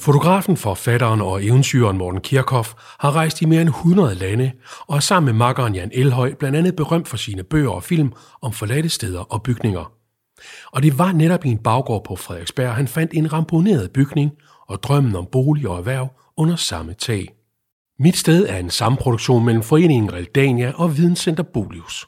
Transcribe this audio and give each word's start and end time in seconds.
Fotografen, 0.00 0.56
forfatteren 0.56 1.20
og 1.20 1.44
eventyren 1.44 1.98
Morten 1.98 2.20
Kirchhoff 2.20 2.72
har 3.00 3.16
rejst 3.16 3.42
i 3.42 3.44
mere 3.44 3.60
end 3.60 3.68
100 3.68 4.14
lande 4.14 4.52
og 4.86 4.96
er 4.96 5.00
sammen 5.00 5.26
med 5.26 5.38
makkeren 5.38 5.74
Jan 5.74 5.90
Elhøj 5.94 6.34
blandt 6.34 6.58
andet 6.58 6.76
berømt 6.76 7.08
for 7.08 7.16
sine 7.16 7.42
bøger 7.42 7.70
og 7.70 7.82
film 7.82 8.12
om 8.42 8.52
forladte 8.52 8.88
steder 8.88 9.20
og 9.20 9.42
bygninger. 9.42 9.92
Og 10.72 10.82
det 10.82 10.98
var 10.98 11.12
netop 11.12 11.44
i 11.44 11.48
en 11.48 11.58
baggård 11.58 12.04
på 12.04 12.16
Frederiksberg, 12.16 12.74
han 12.74 12.88
fandt 12.88 13.14
en 13.14 13.32
ramponeret 13.32 13.90
bygning 13.90 14.30
og 14.68 14.82
drømmen 14.82 15.16
om 15.16 15.26
bolig 15.32 15.68
og 15.68 15.78
erhverv 15.78 16.08
under 16.36 16.56
samme 16.56 16.94
tag. 16.94 17.28
Mit 17.98 18.16
sted 18.16 18.48
er 18.48 18.56
en 18.56 18.70
samproduktion 18.70 19.44
mellem 19.44 19.62
Foreningen 19.62 20.12
Realdania 20.12 20.72
og 20.76 20.96
Videnscenter 20.96 21.42
Bolius. 21.42 22.06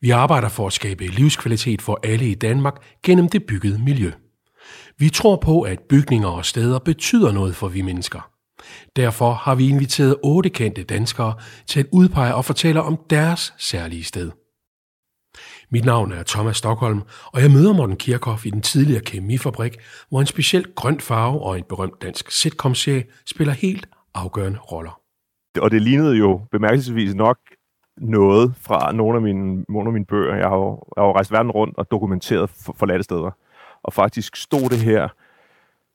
Vi 0.00 0.10
arbejder 0.10 0.48
for 0.48 0.66
at 0.66 0.72
skabe 0.72 1.06
livskvalitet 1.06 1.82
for 1.82 2.00
alle 2.02 2.28
i 2.28 2.34
Danmark 2.34 2.74
gennem 3.02 3.28
det 3.28 3.44
byggede 3.46 3.78
miljø. 3.84 4.10
Vi 4.98 5.08
tror 5.08 5.36
på, 5.36 5.62
at 5.62 5.80
bygninger 5.80 6.28
og 6.28 6.44
steder 6.44 6.78
betyder 6.78 7.32
noget 7.32 7.56
for 7.56 7.68
vi 7.68 7.82
mennesker. 7.82 8.30
Derfor 8.96 9.32
har 9.32 9.54
vi 9.54 9.68
inviteret 9.68 10.16
otte 10.24 10.50
kendte 10.50 10.82
danskere 10.82 11.34
til 11.66 11.80
at 11.80 11.86
udpege 11.92 12.34
og 12.34 12.44
fortælle 12.44 12.82
om 12.82 12.98
deres 13.10 13.54
særlige 13.58 14.04
sted. 14.04 14.30
Mit 15.70 15.84
navn 15.84 16.12
er 16.12 16.22
Thomas 16.22 16.56
Stockholm, 16.56 17.02
og 17.32 17.42
jeg 17.42 17.50
møder 17.50 17.72
Morten 17.72 17.96
Kirchhoff 17.96 18.46
i 18.46 18.50
den 18.50 18.62
tidligere 18.62 19.02
kemifabrik, 19.02 19.76
hvor 20.08 20.20
en 20.20 20.26
speciel 20.26 20.74
grøn 20.74 21.00
farve 21.00 21.40
og 21.40 21.58
en 21.58 21.64
berømt 21.68 22.02
dansk 22.02 22.30
sitcom 22.30 22.74
spiller 23.26 23.52
helt 23.52 23.88
afgørende 24.14 24.58
roller. 24.58 25.00
Og 25.60 25.70
det 25.70 25.82
lignede 25.82 26.16
jo 26.16 26.40
bemærkelsesvis 26.50 27.14
nok 27.14 27.38
noget 27.96 28.54
fra 28.60 28.92
nogle 28.92 29.16
af 29.16 29.22
mine, 29.22 29.64
nogle 29.68 29.88
af 29.88 29.92
mine 29.92 30.06
bøger. 30.06 30.36
Jeg 30.36 30.48
har 30.48 30.56
jo, 30.56 30.82
jeg 30.96 31.02
har 31.02 31.06
jo 31.06 31.14
rejst 31.14 31.32
verden 31.32 31.50
rundt 31.50 31.78
og 31.78 31.90
dokumenteret 31.90 32.50
forladte 32.76 33.04
steder. 33.04 33.30
Og 33.86 33.92
faktisk 33.92 34.36
stod 34.36 34.68
det 34.70 34.78
her, 34.78 35.08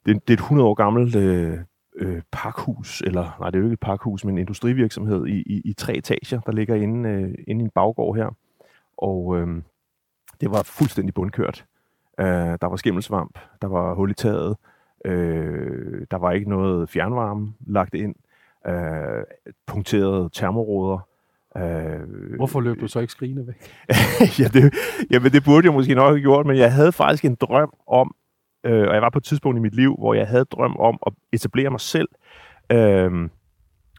det, 0.05 0.27
det 0.27 0.33
er 0.33 0.37
et 0.37 0.39
100 0.39 0.69
år 0.69 0.73
gammelt 0.73 1.15
øh, 1.15 1.59
øh, 1.95 2.21
pakhus, 2.31 3.01
eller 3.01 3.37
nej, 3.39 3.49
det 3.49 3.55
er 3.55 3.59
jo 3.59 3.65
ikke 3.65 3.73
et 3.73 3.79
pakhus, 3.79 4.25
men 4.25 4.35
en 4.35 4.39
industrivirksomhed 4.39 5.27
i, 5.27 5.43
i, 5.45 5.61
i 5.65 5.73
tre 5.73 5.97
etager, 5.97 6.39
der 6.39 6.51
ligger 6.51 6.75
inde, 6.75 7.09
øh, 7.09 7.33
inde 7.47 7.61
i 7.61 7.65
en 7.65 7.69
baggård 7.69 8.15
her. 8.15 8.35
Og 8.97 9.37
øh, 9.37 9.47
det 10.41 10.51
var 10.51 10.63
fuldstændig 10.63 11.13
bundkørt. 11.13 11.65
Øh, 12.19 12.57
der 12.61 12.65
var 12.65 12.75
skimmelsvamp, 12.75 13.39
der 13.61 13.67
var 13.67 13.93
hul 13.93 14.11
i 14.11 14.13
taget, 14.13 14.57
øh, 15.05 16.05
der 16.11 16.17
var 16.17 16.31
ikke 16.31 16.49
noget 16.49 16.89
fjernvarme 16.89 17.53
lagt 17.67 17.93
ind, 17.93 18.15
øh, 18.67 19.23
punkterede 19.67 20.29
termoråder, 20.33 21.07
Øh, 21.57 22.35
Hvorfor 22.35 22.61
løb 22.61 22.79
du 22.81 22.87
så 22.87 22.99
ikke 22.99 23.11
skrigende 23.11 23.47
væk? 23.47 23.71
ja, 24.39 24.47
det, 24.47 24.73
jamen, 25.11 25.31
det 25.31 25.43
burde 25.43 25.65
jeg 25.65 25.73
måske 25.73 25.95
nok 25.95 26.09
have 26.09 26.21
gjort, 26.21 26.45
men 26.45 26.57
jeg 26.57 26.73
havde 26.73 26.91
faktisk 26.91 27.25
en 27.25 27.35
drøm 27.35 27.73
om, 27.87 28.15
øh, 28.65 28.87
og 28.87 28.93
jeg 28.93 29.01
var 29.01 29.09
på 29.09 29.17
et 29.17 29.23
tidspunkt 29.23 29.57
i 29.57 29.61
mit 29.61 29.75
liv, 29.75 29.95
hvor 29.99 30.13
jeg 30.13 30.27
havde 30.27 30.45
drøm 30.45 30.77
om 30.77 30.99
at 31.07 31.13
etablere 31.33 31.69
mig 31.69 31.79
selv. 31.79 32.07
Øh, 32.71 33.29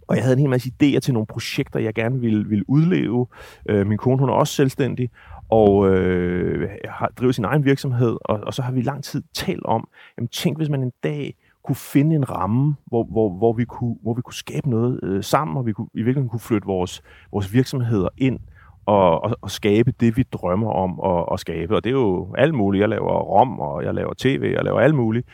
og 0.09 0.17
jeg 0.17 0.25
havde 0.25 0.33
en 0.33 0.39
hel 0.39 0.51
masse 0.51 0.71
idéer 0.71 0.99
til 0.99 1.15
nogle 1.15 1.27
projekter, 1.27 1.81
jeg 1.81 1.95
gerne 1.95 2.21
ville, 2.21 2.49
ville 2.49 2.65
udleve. 2.69 3.27
Øh, 3.69 3.87
min 3.87 3.99
kone, 3.99 4.19
hun 4.19 4.29
er 4.29 4.33
også 4.33 4.55
selvstændig, 4.55 5.11
og 5.51 5.89
øh, 5.89 6.71
har 6.85 7.13
driver 7.17 7.33
sin 7.33 7.45
egen 7.45 7.65
virksomhed, 7.65 8.17
og, 8.25 8.41
og 8.41 8.55
så 8.55 8.63
har 8.63 8.73
vi 8.73 8.83
lang 8.83 9.05
tid 9.05 9.23
talt 9.35 9.65
om, 9.65 9.89
jamen 10.17 10.29
tænk, 10.29 10.57
hvis 10.57 10.69
man 10.69 10.83
en 10.83 10.93
dag 11.03 11.35
kunne 11.65 11.77
finde 11.77 12.17
en 12.17 12.31
ramme, 12.31 12.77
hvor, 12.87 13.05
hvor, 13.05 13.31
hvor, 13.39 13.53
vi, 13.53 13.65
kunne, 13.65 13.97
hvor 14.03 14.15
vi 14.15 14.23
kunne 14.23 14.35
skabe 14.35 14.71
noget 14.71 15.01
øh, 15.03 15.25
sammen, 15.25 15.57
og 15.57 15.67
vi 15.67 15.73
kunne, 15.73 15.89
i 15.95 16.03
virkeligheden 16.03 16.29
kunne 16.29 16.41
flytte 16.41 16.67
vores, 16.67 17.03
vores 17.33 17.53
virksomheder 17.53 18.09
ind 18.19 18.41
og, 18.87 19.25
og, 19.25 19.37
og 19.41 19.51
skabe 19.51 19.93
det, 20.01 20.17
vi 20.17 20.23
drømmer 20.23 20.71
om 20.71 21.01
at, 21.19 21.27
at 21.33 21.41
skabe. 21.41 21.77
Og 21.77 21.85
det 21.85 21.91
er 21.91 21.95
jo 21.95 22.35
alt 22.39 22.55
muligt. 22.55 22.81
Jeg 22.81 22.89
laver 22.89 23.21
rom, 23.21 23.61
og 23.61 23.85
jeg 23.85 23.95
laver 23.95 24.13
tv, 24.19 24.53
jeg 24.57 24.65
laver 24.65 24.81
alt 24.81 24.95
muligt. 24.95 25.29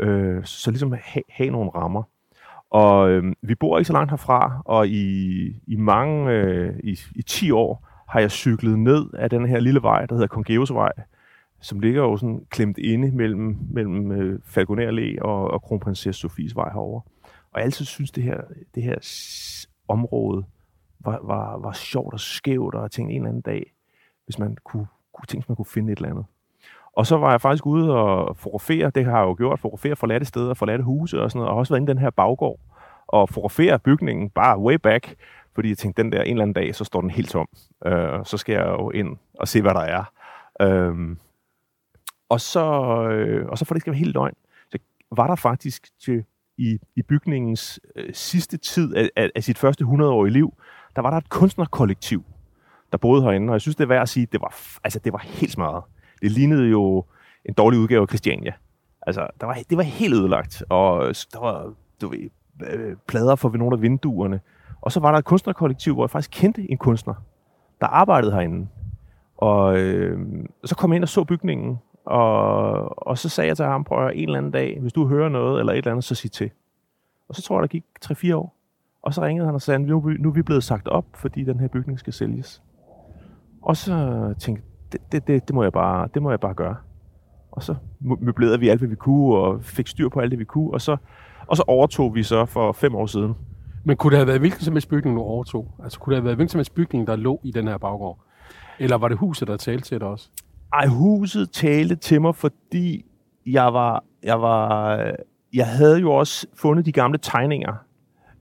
Øh, 0.00 0.44
så 0.44 0.70
ligesom 0.70 0.92
have, 1.02 1.22
have 1.30 1.50
nogle 1.50 1.70
rammer. 1.70 2.02
Og 2.70 3.10
øh, 3.10 3.32
vi 3.42 3.54
bor 3.54 3.78
ikke 3.78 3.86
så 3.86 3.92
langt 3.92 4.10
herfra, 4.10 4.62
og 4.64 4.88
i, 4.88 5.46
i 5.66 5.76
mange, 5.76 6.32
øh, 6.32 6.74
i, 6.84 6.98
i 7.14 7.22
10 7.22 7.50
år, 7.50 7.88
har 8.08 8.20
jeg 8.20 8.30
cyklet 8.30 8.78
ned 8.78 9.06
af 9.18 9.30
den 9.30 9.46
her 9.46 9.60
lille 9.60 9.82
vej, 9.82 10.06
der 10.06 10.14
hedder 10.14 10.26
Kongeusvej, 10.26 10.92
som 11.64 11.80
ligger 11.80 12.02
jo 12.02 12.16
sådan 12.16 12.46
klemt 12.50 12.78
inde 12.78 13.10
mellem, 13.10 13.58
mellem 13.70 14.12
øh, 14.12 14.40
Falconer 14.44 14.90
Allé 14.90 15.22
og, 15.22 15.50
og 15.50 15.62
Kronprinsesse 15.62 16.20
Sofies 16.20 16.56
Vej 16.56 16.68
herover. 16.68 17.00
Og 17.52 17.60
jeg 17.60 17.64
altid 17.64 17.84
synes, 17.84 18.10
det 18.10 18.22
her, 18.22 18.40
det 18.74 18.82
her 18.82 18.96
område 19.88 20.44
var, 21.00 21.20
var, 21.22 21.58
var 21.58 21.72
sjovt 21.72 22.14
og 22.14 22.20
skævt, 22.20 22.74
og 22.74 22.82
jeg 22.82 22.90
tænkte 22.90 23.14
en 23.14 23.20
eller 23.20 23.28
anden 23.28 23.42
dag, 23.42 23.72
hvis 24.24 24.38
man 24.38 24.56
kunne, 24.64 24.86
kunne 25.14 25.26
tænke, 25.26 25.44
man 25.48 25.56
kunne 25.56 25.66
finde 25.66 25.92
et 25.92 25.98
eller 25.98 26.10
andet. 26.10 26.24
Og 26.96 27.06
så 27.06 27.16
var 27.16 27.30
jeg 27.30 27.40
faktisk 27.40 27.66
ude 27.66 27.96
og 27.96 28.36
fotografere, 28.36 28.90
det 28.90 29.04
har 29.04 29.18
jeg 29.18 29.26
jo 29.26 29.34
gjort, 29.38 29.60
fotografere 29.60 29.96
forladte 29.96 30.26
steder, 30.26 30.54
forladte 30.54 30.84
huse 30.84 31.22
og 31.22 31.30
sådan 31.30 31.38
noget, 31.38 31.50
og 31.50 31.56
også 31.56 31.72
været 31.72 31.80
inde 31.80 31.90
i 31.90 31.94
den 31.94 32.02
her 32.02 32.10
baggård, 32.10 32.60
og 33.06 33.28
fotografere 33.28 33.78
bygningen 33.78 34.30
bare 34.30 34.58
way 34.58 34.74
back, 34.74 35.14
fordi 35.54 35.68
jeg 35.68 35.78
tænkte, 35.78 36.02
den 36.02 36.12
der 36.12 36.22
en 36.22 36.30
eller 36.30 36.42
anden 36.42 36.54
dag, 36.54 36.74
så 36.74 36.84
står 36.84 37.00
den 37.00 37.10
helt 37.10 37.30
tom. 37.30 37.48
Øh, 37.86 38.24
så 38.24 38.36
skal 38.36 38.52
jeg 38.52 38.66
jo 38.66 38.90
ind 38.90 39.16
og 39.34 39.48
se, 39.48 39.62
hvad 39.62 39.74
der 39.74 39.80
er. 39.80 40.04
Øh, 40.60 41.16
og 42.28 42.40
så, 42.40 42.64
øh, 43.10 43.48
og 43.48 43.58
så 43.58 43.64
for 43.64 43.74
det 43.74 43.80
skal 43.80 43.90
være 43.90 43.98
helt 43.98 44.14
løgn, 44.14 44.34
så 44.68 44.78
var 45.12 45.26
der 45.26 45.34
faktisk 45.34 45.88
til, 46.04 46.24
i, 46.58 46.78
i 46.96 47.02
bygningens 47.02 47.80
øh, 47.96 48.14
sidste 48.14 48.56
tid 48.56 48.94
af, 48.94 49.10
af, 49.16 49.30
af 49.34 49.44
sit 49.44 49.58
første 49.58 49.84
100-årige 49.84 50.32
liv, 50.32 50.54
der 50.96 51.02
var 51.02 51.10
der 51.10 51.16
et 51.16 51.28
kunstnerkollektiv, 51.28 52.24
der 52.92 52.98
boede 52.98 53.22
herinde, 53.22 53.50
og 53.50 53.52
jeg 53.52 53.60
synes, 53.60 53.76
det 53.76 53.84
er 53.84 53.88
værd 53.88 54.02
at 54.02 54.08
sige, 54.08 54.26
det 54.32 54.40
var, 54.40 54.78
altså, 54.84 54.98
det 54.98 55.12
var 55.12 55.18
helt 55.18 55.52
smadret. 55.52 55.82
Det 56.22 56.30
lignede 56.30 56.68
jo 56.68 57.04
en 57.44 57.54
dårlig 57.54 57.80
udgave 57.80 58.02
af 58.02 58.08
Christiania. 58.08 58.52
Altså, 59.06 59.26
der 59.40 59.46
var, 59.46 59.58
det 59.70 59.76
var 59.76 59.82
helt 59.82 60.14
ødelagt, 60.14 60.64
og 60.68 61.08
øh, 61.08 61.14
der 61.32 61.40
var 61.40 61.72
du 62.00 62.08
ved, 62.08 62.30
øh, 62.70 62.96
plader 63.08 63.36
for 63.36 63.48
ved 63.48 63.58
nogle 63.58 63.76
af 63.76 63.82
vinduerne. 63.82 64.40
Og 64.80 64.92
så 64.92 65.00
var 65.00 65.10
der 65.10 65.18
et 65.18 65.24
kunstnerkollektiv, 65.24 65.94
hvor 65.94 66.04
jeg 66.04 66.10
faktisk 66.10 66.30
kendte 66.40 66.70
en 66.70 66.78
kunstner, 66.78 67.14
der 67.80 67.86
arbejdede 67.86 68.32
herinde. 68.32 68.68
Og 69.36 69.78
øh, 69.78 70.18
så 70.64 70.74
kom 70.74 70.90
jeg 70.90 70.96
ind 70.96 71.04
og 71.04 71.08
så 71.08 71.24
bygningen, 71.24 71.78
og, 72.06 73.08
og 73.08 73.18
så 73.18 73.28
sagde 73.28 73.48
jeg 73.48 73.56
til 73.56 73.64
ham, 73.64 73.84
prøv 73.84 74.06
at 74.06 74.12
en 74.14 74.24
eller 74.24 74.38
anden 74.38 74.52
dag, 74.52 74.78
hvis 74.80 74.92
du 74.92 75.06
hører 75.06 75.28
noget 75.28 75.60
eller 75.60 75.72
et 75.72 75.76
eller 75.76 75.90
andet, 75.90 76.04
så 76.04 76.14
sig 76.14 76.32
til. 76.32 76.50
Og 77.28 77.34
så 77.34 77.42
tror 77.42 77.56
jeg, 77.56 77.62
der 77.62 77.66
gik 77.66 77.84
3-4 78.04 78.34
år. 78.34 78.56
Og 79.02 79.14
så 79.14 79.22
ringede 79.22 79.46
han 79.46 79.54
og 79.54 79.62
sagde, 79.62 79.78
nu, 79.78 80.12
nu 80.18 80.28
er 80.28 80.32
vi 80.32 80.42
blevet 80.42 80.64
sagt 80.64 80.88
op, 80.88 81.04
fordi 81.14 81.44
den 81.44 81.60
her 81.60 81.68
bygning 81.68 81.98
skal 81.98 82.12
sælges. 82.12 82.62
Og 83.62 83.76
så 83.76 83.94
tænkte 84.38 84.62
jeg, 84.62 84.92
det, 84.92 85.12
det, 85.12 85.26
det, 85.26 85.48
det, 85.48 85.54
må, 85.54 85.62
jeg 85.62 85.72
bare, 85.72 86.08
det 86.14 86.22
må 86.22 86.30
jeg 86.30 86.40
bare 86.40 86.54
gøre. 86.54 86.76
Og 87.52 87.62
så 87.62 87.74
møblerede 88.00 88.60
vi 88.60 88.68
alt, 88.68 88.80
hvad 88.80 88.88
vi 88.88 88.94
kunne, 88.94 89.36
og 89.36 89.64
fik 89.64 89.86
styr 89.86 90.08
på 90.08 90.20
alt 90.20 90.30
det, 90.30 90.38
vi 90.38 90.44
kunne. 90.44 90.70
Og 90.72 90.80
så, 90.80 90.96
og 91.46 91.56
så 91.56 91.64
overtog 91.66 92.14
vi 92.14 92.22
så 92.22 92.44
for 92.46 92.72
fem 92.72 92.94
år 92.94 93.06
siden. 93.06 93.34
Men 93.84 93.96
kunne 93.96 94.10
det 94.10 94.18
have 94.18 94.26
været 94.26 94.40
hvilken 94.40 94.60
som 94.60 94.74
helst 94.74 94.88
bygning, 94.88 95.16
du 95.16 95.22
overtog? 95.22 95.74
Altså 95.82 95.98
kunne 95.98 96.10
det 96.10 96.16
have 96.16 96.24
været 96.24 96.36
hvilken 96.36 96.48
som 96.48 96.58
helst 96.58 96.74
bygning, 96.74 97.06
der 97.06 97.16
lå 97.16 97.40
i 97.42 97.50
den 97.50 97.68
her 97.68 97.78
baggård? 97.78 98.18
Eller 98.78 98.96
var 98.96 99.08
det 99.08 99.18
huset, 99.18 99.48
der 99.48 99.56
talte 99.56 99.88
til 99.88 100.00
dig 100.00 100.08
også? 100.08 100.30
Ej, 100.74 100.86
huset 100.86 101.50
talte 101.50 101.96
til 101.96 102.20
mig, 102.20 102.34
fordi 102.34 103.04
jeg 103.46 103.74
var, 103.74 104.04
jeg 104.22 104.42
var, 104.42 104.96
jeg 105.52 105.66
havde 105.66 106.00
jo 106.00 106.12
også 106.12 106.46
fundet 106.54 106.86
de 106.86 106.92
gamle 106.92 107.18
tegninger 107.18 107.74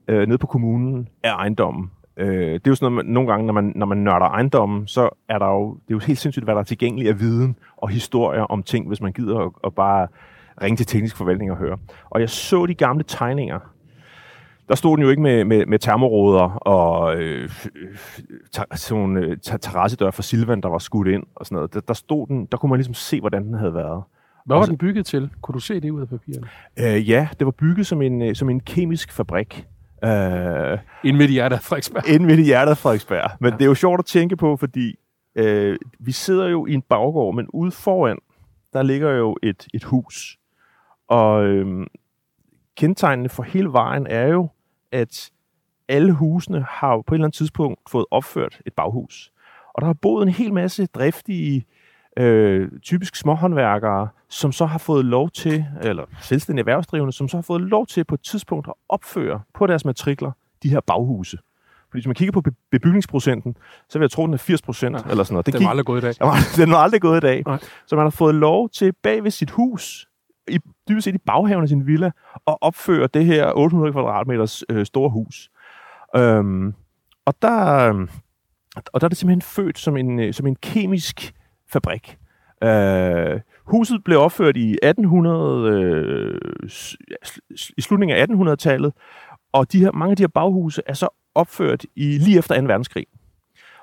øh, 0.08 0.28
nede 0.28 0.38
på 0.38 0.48
kommunen 0.48 1.08
af 1.24 1.32
ejendommen. 1.32 1.92
Øh, 2.18 2.28
det 2.28 2.68
er 2.68 2.72
jo 2.72 2.76
sådan 2.76 2.92
noget, 2.92 3.06
man, 3.06 3.14
nogle 3.14 3.32
gange, 3.32 3.46
når 3.46 3.54
man, 3.54 3.74
når 3.76 3.86
man 3.86 3.98
nørder 3.98 4.26
ejendommen, 4.26 4.88
så 4.88 5.10
er 5.30 5.40
der 5.40 5.48
jo, 5.48 5.74
det 5.74 5.94
er 5.94 5.96
jo 5.96 6.00
helt 6.00 6.20
sindssygt, 6.20 6.46
hvad 6.46 6.54
der 6.56 6.62
er 6.62 6.66
tilgængeligt 6.66 7.10
af 7.10 7.20
viden 7.20 7.56
og 7.78 7.90
historier 7.90 8.42
om 8.42 8.64
ting, 8.64 8.88
hvis 8.88 9.02
man 9.02 9.14
gider 9.14 9.40
at, 9.40 9.52
at 9.64 9.76
bare 9.76 10.08
ringe 10.62 10.78
til 10.78 10.86
teknisk 10.86 11.18
forvaltning 11.18 11.52
og 11.52 11.58
høre. 11.58 11.78
Og 12.10 12.22
jeg 12.22 12.30
så 12.30 12.66
de 12.66 12.76
gamle 12.76 13.04
tegninger, 13.04 13.60
der 14.73 14.78
stod 14.78 14.97
den 14.97 15.03
jo 15.03 15.09
ikke 15.09 15.22
med, 15.22 15.45
med, 15.45 15.66
med 15.66 15.79
termoråder 15.79 16.50
og 16.50 17.16
øh, 17.16 17.50
sådan 18.51 18.67
nogle 18.89 19.20
øh, 19.20 19.37
terrassedør 19.61 20.11
for 20.11 20.22
Silvan, 20.22 20.61
der 20.61 20.70
var 20.70 20.78
skudt 20.78 21.08
ind 21.08 21.23
og 21.35 21.46
sådan 21.46 21.55
noget. 21.55 21.73
Der, 21.73 21.79
der, 21.79 21.93
stod 21.93 22.28
den, 22.28 22.46
der 22.46 22.58
kunne 22.58 22.70
man 22.70 22.78
ligesom 22.78 22.93
se, 22.93 23.20
hvordan 23.20 23.46
den 23.46 23.53
havde 23.53 23.73
været. 23.73 24.03
Hvad 24.46 24.58
var 24.58 24.66
den 24.66 24.78
bygget 24.78 25.05
til? 25.05 25.29
Kunne 25.41 25.53
du 25.53 25.59
se 25.59 25.79
det 25.79 25.90
ud 25.90 26.02
af 26.02 26.08
papiret? 26.09 26.47
Øh, 26.79 27.09
ja, 27.09 27.28
det 27.40 27.46
var 27.46 27.52
bygget 27.52 27.87
som 27.87 28.02
en, 28.02 28.22
øh, 28.22 28.35
som 28.35 28.49
en 28.49 28.59
kemisk 28.59 29.11
fabrik. 29.11 29.67
Øh, 30.03 30.78
inden 31.03 31.17
midt 31.17 31.29
i 31.29 31.34
hjertet 31.34 31.55
af 31.55 31.64
Frederiksberg. 31.64 32.08
Inden 32.08 32.28
midt 32.28 32.40
i 32.40 32.43
hjertet 32.43 32.72
af 32.72 32.78
Frederiksberg. 32.78 33.31
Men 33.40 33.52
ja. 33.52 33.58
det 33.58 33.64
er 33.64 33.67
jo 33.67 33.76
sjovt 33.76 33.99
at 33.99 34.05
tænke 34.05 34.35
på, 34.35 34.58
fordi 34.58 34.96
øh, 35.35 35.78
vi 35.99 36.11
sidder 36.11 36.47
jo 36.47 36.66
i 36.66 36.73
en 36.73 36.81
baggård, 36.81 37.35
men 37.35 37.47
ude 37.53 37.72
foran, 37.72 38.17
der 38.73 38.84
ligger 38.84 39.11
jo 39.11 39.37
et, 39.43 39.67
et 39.73 39.84
hus. 39.84 40.37
Og 41.08 41.46
øh, 41.46 41.87
kendetegnende 42.78 43.29
for 43.29 43.43
hele 43.43 43.72
vejen 43.72 44.08
er 44.09 44.28
jo, 44.28 44.49
at 44.93 45.31
alle 45.87 46.11
husene 46.11 46.66
har 46.69 47.01
på 47.07 47.16
et 47.16 47.17
eller 47.17 47.25
andet 47.25 47.37
tidspunkt 47.37 47.79
fået 47.90 48.05
opført 48.11 48.61
et 48.66 48.73
baghus. 48.73 49.31
Og 49.73 49.81
der 49.81 49.85
har 49.85 49.93
boet 49.93 50.23
en 50.23 50.34
hel 50.34 50.53
masse 50.53 50.85
driftige, 50.85 51.66
øh, 52.17 52.72
typisk 52.81 53.16
småhåndværkere, 53.16 54.07
som 54.29 54.51
så 54.51 54.66
har 54.66 54.78
fået 54.78 55.05
lov 55.05 55.29
til, 55.29 55.66
eller 55.81 56.05
selvstændige 56.22 56.61
erhvervsdrivende, 56.61 57.13
som 57.13 57.28
så 57.28 57.37
har 57.37 57.41
fået 57.41 57.61
lov 57.61 57.87
til 57.87 58.03
på 58.03 58.16
et 58.16 58.22
tidspunkt 58.22 58.67
at 58.67 58.73
opføre 58.90 59.41
på 59.53 59.67
deres 59.67 59.85
matrikler 59.85 60.31
de 60.63 60.69
her 60.69 60.79
baghuse. 60.79 61.37
Fordi 61.90 61.99
hvis 62.01 62.07
man 62.07 62.16
kigger 62.16 62.31
på 62.31 62.43
bebygningsprocenten, 62.72 63.57
så 63.90 63.99
vil 63.99 64.03
jeg 64.03 64.11
tro, 64.11 64.25
den 64.25 64.34
er 64.34 64.37
80 64.37 64.61
procent 64.61 64.95
eller 65.09 65.23
sådan 65.23 65.34
noget. 65.34 65.45
Det 65.45 65.53
den 65.53 65.63
var 65.63 65.69
aldrig 65.69 65.85
gået 65.85 66.01
i 66.01 66.05
dag. 66.05 66.13
Den 66.61 66.72
var 66.72 66.78
aldrig 66.78 67.01
gået 67.01 67.17
i 67.17 67.19
dag. 67.19 67.43
Nej. 67.45 67.59
Så 67.87 67.95
man 67.95 68.05
har 68.05 68.09
fået 68.09 68.35
lov 68.35 68.69
til 68.69 68.93
bag 69.03 69.23
ved 69.23 69.31
sit 69.31 69.51
hus 69.51 70.07
i, 70.47 70.59
dybest 70.90 71.05
set 71.05 71.16
i 71.16 71.17
baghaven 71.17 71.63
af 71.63 71.69
sin 71.69 71.87
villa 71.87 72.11
og 72.45 72.63
opfører 72.63 73.07
det 73.07 73.25
her 73.25 73.51
800 73.55 73.93
kvadratmeters 73.93 74.63
øh, 74.69 74.85
store 74.85 75.09
hus. 75.09 75.49
Øhm, 76.16 76.73
og 77.25 77.34
der, 77.41 77.90
og 78.93 79.01
der 79.01 79.05
er 79.05 79.09
det 79.09 79.17
simpelthen 79.17 79.41
født 79.41 79.79
som 79.79 79.97
en, 79.97 80.19
øh, 80.19 80.34
som 80.34 80.47
en 80.47 80.55
kemisk 80.55 81.34
fabrik. 81.72 82.17
Øh, 82.63 83.40
huset 83.66 84.03
blev 84.03 84.19
opført 84.19 84.57
i 84.57 84.78
1800, 84.84 85.69
øh, 85.69 86.40
i 87.78 87.81
slutningen 87.81 88.17
af 88.17 88.25
1800-tallet, 88.28 88.93
og 89.51 89.72
de 89.72 89.79
her, 89.79 89.91
mange 89.91 90.11
af 90.11 90.17
de 90.17 90.23
her 90.23 90.28
baghuse 90.28 90.81
er 90.85 90.93
så 90.93 91.07
opført 91.35 91.85
i 91.95 92.17
lige 92.17 92.37
efter 92.37 92.61
2. 92.61 92.67
verdenskrig. 92.67 93.05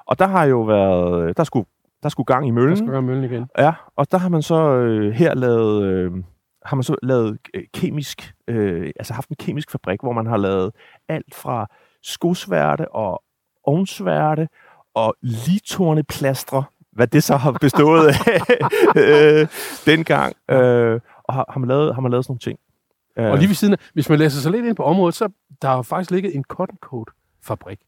Og 0.06 0.18
der 0.18 0.26
har 0.26 0.44
jo 0.44 0.60
været, 0.60 1.36
der 1.36 1.44
skulle, 1.44 1.66
der 2.02 2.08
skulle 2.08 2.26
gang 2.26 2.48
i 2.48 2.50
møllen. 2.50 2.70
Der 2.70 2.76
skal 2.76 2.92
være 2.92 3.02
møllen 3.02 3.24
igen. 3.24 3.46
Ja, 3.58 3.72
og 3.96 4.12
der 4.12 4.18
har 4.18 4.28
man 4.28 4.42
så 4.42 4.70
øh, 4.70 5.12
her 5.12 5.34
lavet, 5.34 5.84
øh, 5.84 6.12
har 6.64 6.76
man 6.76 6.82
så 6.82 6.96
lavet 7.02 7.38
øh, 7.54 7.64
kemisk, 7.74 8.34
øh, 8.48 8.90
altså 8.96 9.14
haft 9.14 9.28
en 9.28 9.36
kemisk 9.36 9.70
fabrik, 9.70 10.00
hvor 10.00 10.12
man 10.12 10.26
har 10.26 10.36
lavet 10.36 10.72
alt 11.08 11.34
fra 11.34 11.66
skosværte 12.02 12.92
og 12.92 13.22
ovnsværte 13.64 14.48
og 14.94 15.14
litorne 15.22 16.02
plastre, 16.02 16.64
hvad 16.92 17.06
det 17.06 17.22
så 17.22 17.36
har 17.36 17.52
bestået 17.52 18.08
af 18.08 18.40
øh, 19.02 19.48
dengang. 19.86 20.36
Øh, 20.50 21.00
og 21.24 21.34
har, 21.34 21.44
har, 21.48 21.58
man 21.58 21.68
lavet, 21.68 21.94
har 21.94 22.00
man 22.00 22.10
lavet 22.10 22.24
sådan 22.24 22.32
nogle 22.32 22.40
ting. 22.40 22.58
Og 23.16 23.38
lige 23.38 23.48
ved 23.48 23.54
siden 23.54 23.74
af, 23.74 23.78
hvis 23.92 24.08
man 24.08 24.18
læser 24.18 24.40
sig 24.40 24.52
lidt 24.52 24.66
ind 24.66 24.76
på 24.76 24.82
området, 24.82 25.14
så 25.14 25.28
der 25.62 25.68
har 25.68 25.82
faktisk 25.82 26.10
ligget 26.10 26.34
en 26.34 26.44
cotton 26.44 26.78
coat 26.80 27.08
fabrik. 27.42 27.78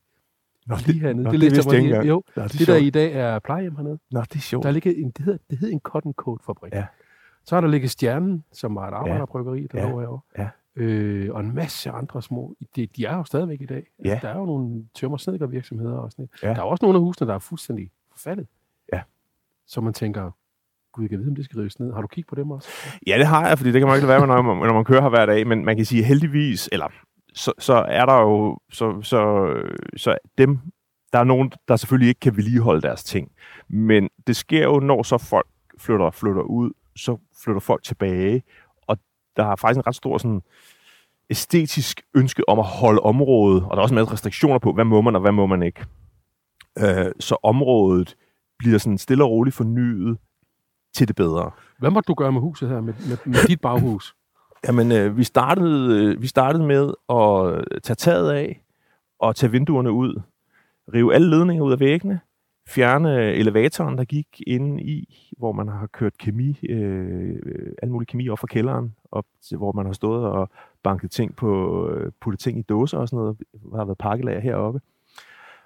Nå, 0.67 0.77
Lige 0.87 1.01
hernede. 1.01 1.25
nå, 1.25 1.31
det, 1.31 1.41
det 1.41 1.53
læste 1.53 1.75
jeg 1.75 1.83
lige. 1.83 2.03
Jo, 2.03 2.23
Nå, 2.37 2.43
det, 2.43 2.53
det 2.59 2.67
der 2.67 2.77
i 2.77 2.91
dag 2.91 3.13
er 3.13 3.39
plejehjem 3.39 3.77
hernede. 3.77 3.99
Nå, 4.11 4.21
det 4.21 4.35
er 4.35 4.41
sjovt. 4.41 4.65
Der 4.65 4.71
ligger 4.71 4.93
en, 4.97 5.11
det, 5.11 5.25
hedder, 5.25 5.39
det 5.51 5.59
hedder 5.59 5.75
en 5.75 5.81
cotton 5.81 6.13
coat 6.13 6.41
fabrik. 6.47 6.73
Ja. 6.73 6.85
Så 7.45 7.57
har 7.57 7.61
der 7.61 7.69
ligget 7.69 7.91
Stjernen, 7.91 8.45
som 8.53 8.75
var 8.75 8.89
et 8.89 8.95
arbejderbryggeri, 8.95 9.67
der 9.73 9.79
Ja. 9.83 9.91
lå 9.91 10.01
herovre. 10.01 10.21
Ja. 10.39 10.49
Øh, 10.77 11.35
og 11.35 11.41
en 11.41 11.55
masse 11.55 11.91
andre 11.91 12.23
små. 12.23 12.55
De, 12.77 12.87
de 12.87 13.05
er 13.07 13.17
jo 13.17 13.25
stadigvæk 13.25 13.61
i 13.61 13.67
dag. 13.67 13.87
Ja. 14.05 14.19
Der 14.23 14.29
er 14.29 14.39
jo 14.39 14.45
nogle 14.47 14.85
tømmer 14.95 15.47
virksomheder 15.47 15.97
og 15.97 16.11
sådan 16.13 16.23
noget. 16.23 16.43
Ja. 16.43 16.49
Der 16.49 16.67
er 16.67 16.67
også 16.67 16.85
nogle 16.85 16.97
af 16.99 17.03
husene, 17.03 17.29
der 17.29 17.35
er 17.35 17.39
fuldstændig 17.39 17.91
forfaldet. 18.13 18.47
Ja. 18.93 19.01
Så 19.67 19.81
man 19.81 19.93
tænker, 19.93 20.31
gud, 20.93 21.05
jeg 21.05 21.11
kan 21.11 21.19
vide, 21.19 21.29
om 21.29 21.35
det 21.35 21.45
skal 21.45 21.59
rives 21.59 21.81
ned. 21.81 21.93
Har 21.93 22.01
du 22.01 22.07
kigget 22.07 22.29
på 22.29 22.35
dem 22.35 22.51
også? 22.51 22.69
Ja, 23.07 23.19
det 23.19 23.27
har 23.27 23.49
jeg, 23.49 23.59
fordi 23.59 23.73
det 23.73 23.81
kan 23.81 23.89
man 23.89 23.97
ikke 23.97 24.07
lade 24.07 24.21
være 24.21 24.27
med, 24.27 24.35
når 24.37 24.43
man, 24.55 24.67
når 24.67 24.75
man 24.75 24.85
kører 24.85 25.03
her 25.03 25.09
hver 25.09 25.27
dag. 25.27 25.47
Men 25.47 25.65
man 25.65 25.77
kan 25.77 25.85
sige 25.85 26.03
heldigvis, 26.03 26.69
eller 26.73 26.87
så, 27.35 27.53
så 27.59 27.75
er 27.75 28.07
der 28.07 28.21
jo, 28.21 28.59
så, 28.71 29.03
så, 29.03 29.53
så 29.97 30.17
dem, 30.39 30.59
der 31.13 31.19
er 31.19 31.25
nogen, 31.25 31.53
der 31.69 31.77
selvfølgelig 31.77 32.09
ikke 32.09 32.21
kan 32.21 32.37
vedligeholde 32.37 32.81
deres 32.83 33.05
ting. 33.05 33.33
Men 33.69 34.09
det 34.27 34.37
sker 34.37 34.65
jo, 34.65 34.81
når 34.81 35.03
så 35.03 35.19
folk 35.19 35.47
flytter, 35.79 36.11
flytter 36.11 36.43
ud, 36.43 36.71
så 36.97 37.19
flytter 37.45 37.61
folk 37.61 37.83
tilbage. 37.83 38.43
Og 38.87 38.99
der 39.37 39.45
er 39.45 39.57
faktisk 39.57 39.79
en 39.79 39.87
ret 39.87 39.95
stor 39.95 40.19
sådan, 40.19 40.43
æstetisk 41.31 42.03
ønske 42.15 42.49
om 42.49 42.59
at 42.59 42.65
holde 42.65 43.01
området, 43.01 43.63
og 43.65 43.71
der 43.71 43.77
er 43.77 43.83
også 43.83 43.95
en 43.95 43.97
masse 43.97 44.13
restriktioner 44.13 44.59
på, 44.59 44.73
hvad 44.73 44.85
må 44.85 45.01
man 45.01 45.15
og 45.15 45.21
hvad 45.21 45.33
må 45.33 45.47
man 45.47 45.63
ikke. 45.63 45.85
Øh, 46.79 47.13
så 47.21 47.37
området 47.43 48.17
bliver 48.59 48.79
sådan 48.79 48.99
stille 48.99 49.25
og 49.25 49.31
roligt 49.31 49.57
fornyet 49.57 50.19
til 50.95 51.09
det 51.09 51.17
bedre. 51.17 51.51
Hvad 51.79 51.91
måtte 51.91 52.09
du 52.09 52.15
gøre 52.15 52.33
med 52.33 52.41
huset 52.41 52.69
her, 52.69 52.81
med, 52.81 52.95
med, 53.09 53.17
med 53.25 53.49
dit 53.49 53.61
baghus? 53.61 54.15
Jamen, 54.67 54.93
øh, 54.93 55.17
vi, 55.17 55.25
startede, 55.25 56.05
øh, 56.05 56.23
vi 56.23 56.27
startede 56.27 56.65
med 56.65 56.95
at 57.09 57.83
tage 57.83 57.95
taget 57.95 58.33
af 58.33 58.63
og 59.21 59.37
tage 59.37 59.51
vinduerne 59.53 59.93
ud. 59.93 60.21
Rive 60.95 61.15
alle 61.15 61.31
ledninger 61.31 61.65
ud 61.65 61.73
af 61.73 61.81
væggene. 61.81 62.21
Fjerne 62.69 63.33
elevatoren, 63.33 63.99
der 63.99 64.05
gik 64.05 64.43
inde 64.47 64.83
i, 64.83 65.29
hvor 65.39 65.53
man 65.53 65.69
har 65.69 65.87
kørt 65.87 66.19
kemi, 66.19 66.59
øh, 66.69 67.37
al 67.83 67.91
mulig 67.91 68.09
kemi 68.09 68.29
op 68.29 68.39
fra 68.39 68.47
kælderen, 68.47 68.95
op 69.13 69.25
til, 69.43 69.57
hvor 69.57 69.73
man 69.73 69.87
har 69.87 69.93
stået 69.93 70.25
og 70.27 70.51
banket 70.83 71.11
ting 71.11 71.37
på, 71.37 71.89
øh, 71.91 72.13
puttet 72.21 72.41
ting 72.41 72.59
i 72.59 72.63
dåser 72.63 72.99
og 72.99 73.09
sådan 73.09 73.23
noget. 73.23 73.39
Der 73.71 73.77
har 73.77 73.85
været 73.85 73.99
pakkelager 73.99 74.41
heroppe. 74.41 74.81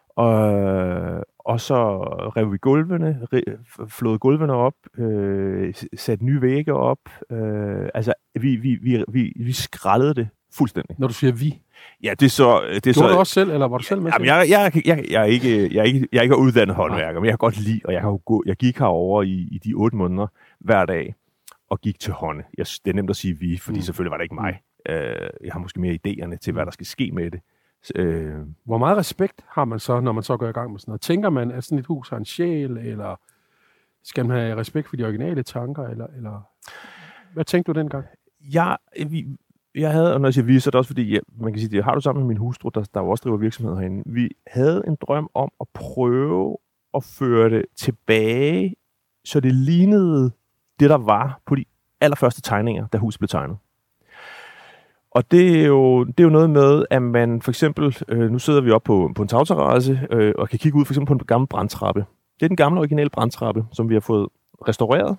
Og, 0.09 1.25
og 1.39 1.61
så 1.61 1.99
rev 2.37 2.53
vi 2.53 2.59
gulvene, 2.59 3.27
flåede 3.89 4.19
gulvene 4.19 4.53
op, 4.53 4.75
øh, 4.99 5.75
satte 5.97 6.25
nye 6.25 6.43
vægge 6.43 6.73
op. 6.75 6.99
Øh, 7.31 7.89
altså, 7.95 8.15
vi, 8.41 8.57
vi, 8.57 8.75
vi, 8.75 9.05
vi, 9.09 9.33
vi 9.37 9.53
skrællede 9.53 10.15
det 10.15 10.29
fuldstændig. 10.55 10.97
Når 10.99 11.09
du 11.09 11.15
siger 11.15 11.33
vi. 11.33 11.61
Ja, 12.03 12.11
det 12.11 12.27
er 12.27 12.31
så... 12.31 12.61
Det 12.69 12.77
er 12.77 12.81
Gjorde 12.81 12.95
så 12.95 13.09
du 13.09 13.19
også 13.19 13.33
selv, 13.33 13.51
eller 13.51 13.69
var 13.69 13.79
du 13.79 13.85
selv 13.85 14.03
med 14.03 14.13
Jamen, 14.13 14.27
jeg, 14.27 14.47
jeg, 14.51 14.73
jeg, 14.87 15.05
jeg, 15.11 15.21
er 15.23 15.27
ikke, 15.27 15.75
jeg, 15.75 15.81
er 15.81 15.85
ikke, 15.85 16.09
jeg 16.13 16.19
er 16.19 16.23
ikke 16.23 16.37
uddannet 16.39 16.77
håndværker, 16.77 17.21
men 17.21 17.25
jeg 17.25 17.33
kan 17.33 17.39
godt 17.39 17.61
lide, 17.61 17.81
og 17.85 17.93
jeg, 17.93 18.01
har 18.01 18.17
gå, 18.17 18.43
jeg 18.47 18.57
gik 18.57 18.79
herover 18.79 19.23
i, 19.23 19.49
i 19.53 19.59
de 19.65 19.75
otte 19.75 19.97
måneder 19.97 20.27
hver 20.59 20.87
dag, 20.87 21.15
og 21.71 21.81
gik 21.81 22.01
til 22.01 22.13
hånd. 22.13 22.43
Jeg, 22.59 22.67
det 22.85 22.91
er 22.91 22.95
nemt 22.95 23.11
at 23.11 23.17
sige 23.17 23.39
vi, 23.39 23.59
fordi 23.59 23.75
Mm. 23.75 23.79
mm. 23.79 23.83
selvfølgelig 23.83 24.11
var 24.11 24.17
det 24.17 24.25
ikke 24.25 24.35
mig. 24.35 24.61
Mm. 24.89 24.93
Øh, 24.93 25.29
jeg 25.45 25.53
har 25.53 25.59
måske 25.61 25.81
mere 25.81 25.99
idéerne 26.07 26.37
til, 26.37 26.53
hvad 26.53 26.65
der 26.65 26.71
skal 26.73 26.87
ske 26.87 27.11
med 27.13 27.31
det. 27.31 27.41
Øh, 27.95 28.35
Hvor 28.65 28.79
meget 28.79 28.97
respekt 28.97 29.41
har 29.49 29.65
man 29.65 29.79
så, 29.79 30.01
når 30.01 30.13
man 30.13 30.23
så 30.23 30.37
går 30.37 30.49
i 30.49 30.53
gang 30.53 30.73
med 30.73 30.81
sådan 30.81 30.91
noget? 30.91 31.01
Tænker 31.01 31.31
man, 31.31 31.51
at 31.53 31.65
sådan 31.65 31.79
et 31.79 31.87
hus 31.87 32.09
har 32.09 32.17
en 32.17 32.25
sjæl, 32.25 32.71
eller 32.77 33.21
skal 34.05 34.27
man 34.27 34.37
have 34.37 34.57
respekt 34.57 34.89
for 34.89 34.97
de 34.97 35.05
originale 35.05 35.43
tanker, 35.43 35.83
eller, 35.83 36.07
eller 36.17 36.43
hvad 37.35 37.45
tænkte 37.45 37.73
du 37.73 37.79
dengang? 37.79 38.05
jeg, 38.53 38.77
vi, 39.07 39.27
jeg 39.77 39.93
havde, 39.93 40.15
og 40.15 40.21
når 40.21 40.29
jeg 40.29 40.35
siger 40.35 40.45
vi, 40.45 40.61
så 40.61 40.69
er 40.69 40.71
det 40.71 40.79
også 40.79 40.89
fordi, 40.89 41.13
ja, 41.13 41.19
man 41.41 41.53
kan 41.53 41.61
sige, 41.61 41.71
det 41.71 41.85
har 41.85 41.95
du 41.95 42.01
sammen 42.01 42.23
med 42.23 42.29
min 42.29 42.37
hustru, 42.37 42.71
der, 42.75 42.85
der 42.95 43.01
jo 43.01 43.11
også 43.11 43.23
driver 43.23 43.37
virksomhed 43.37 43.77
herinde. 43.77 44.03
Vi 44.07 44.31
havde 44.47 44.83
en 44.87 44.97
drøm 45.01 45.31
om 45.35 45.51
at 45.61 45.67
prøve 45.75 46.57
at 46.95 47.05
føre 47.05 47.51
det 47.51 47.65
tilbage, 47.77 48.75
så 49.25 49.41
det 49.41 49.55
lignede 49.55 50.31
det, 50.81 50.91
der 50.91 50.99
var 50.99 51.41
på 51.47 51.55
de 51.55 51.65
allerførste 52.01 52.43
tegninger, 52.43 52.87
da 52.87 52.99
huset 52.99 53.21
blev 53.21 53.29
tegnet. 53.29 53.57
Og 55.11 55.31
det 55.31 55.61
er, 55.61 55.67
jo, 55.67 56.05
det 56.05 56.21
er 56.21 56.25
jo 56.25 56.31
noget 56.31 56.51
med, 56.51 56.85
at 56.91 57.03
man 57.03 57.43
for 57.43 57.51
eksempel, 57.51 57.97
øh, 58.09 58.31
nu 58.31 58.39
sidder 58.39 58.61
vi 58.61 58.71
oppe 58.71 58.87
på, 58.87 59.13
på 59.15 59.23
en 59.23 59.29
tagterrasse, 59.29 60.01
øh, 60.11 60.35
og 60.39 60.49
kan 60.49 60.59
kigge 60.59 60.79
ud 60.79 60.85
for 60.85 60.93
eksempel 60.93 61.09
på 61.09 61.15
en 61.15 61.27
gammel 61.27 61.49
brandtrappe. 61.49 62.05
Det 62.41 62.47
er 62.47 62.49
den 62.49 62.57
gamle 62.57 62.81
originale 62.81 63.11
brandtrappe, 63.11 63.65
som 63.73 63.89
vi 63.89 63.95
har 63.95 64.01
fået 64.01 64.29
restaureret. 64.69 65.17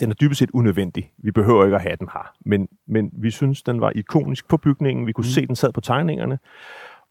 Den 0.00 0.10
er 0.10 0.14
dybest 0.14 0.38
set 0.38 0.50
unødvendig. 0.50 1.12
Vi 1.18 1.30
behøver 1.30 1.64
ikke 1.64 1.76
at 1.76 1.82
have 1.82 1.96
den 1.96 2.08
her. 2.12 2.32
Men, 2.40 2.68
men 2.86 3.10
vi 3.12 3.30
synes, 3.30 3.62
den 3.62 3.80
var 3.80 3.92
ikonisk 3.94 4.48
på 4.48 4.56
bygningen. 4.56 5.06
Vi 5.06 5.12
kunne 5.12 5.22
mm. 5.22 5.32
se, 5.32 5.46
den 5.46 5.56
sad 5.56 5.72
på 5.72 5.80
tegningerne. 5.80 6.38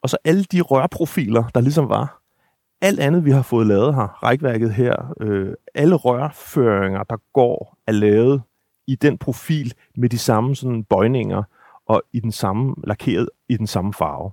Og 0.01 0.09
så 0.09 0.17
alle 0.23 0.43
de 0.43 0.61
rørprofiler, 0.61 1.43
der 1.55 1.61
ligesom 1.61 1.89
var. 1.89 2.21
Alt 2.81 2.99
andet, 2.99 3.25
vi 3.25 3.31
har 3.31 3.41
fået 3.41 3.67
lavet 3.67 3.95
her, 3.95 4.23
rækværket 4.23 4.73
her, 4.73 5.13
øh, 5.21 5.53
alle 5.75 5.95
rørføringer, 5.95 7.03
der 7.03 7.17
går, 7.33 7.77
er 7.87 7.91
lavet 7.91 8.41
i 8.87 8.95
den 8.95 9.17
profil 9.17 9.73
med 9.95 10.09
de 10.09 10.17
samme 10.17 10.55
sådan, 10.55 10.83
bøjninger 10.83 11.43
og 11.85 12.03
i 12.13 12.19
den 12.19 12.31
samme 12.31 12.75
lakeret 12.83 13.29
i 13.49 13.57
den 13.57 13.67
samme 13.67 13.93
farve. 13.93 14.31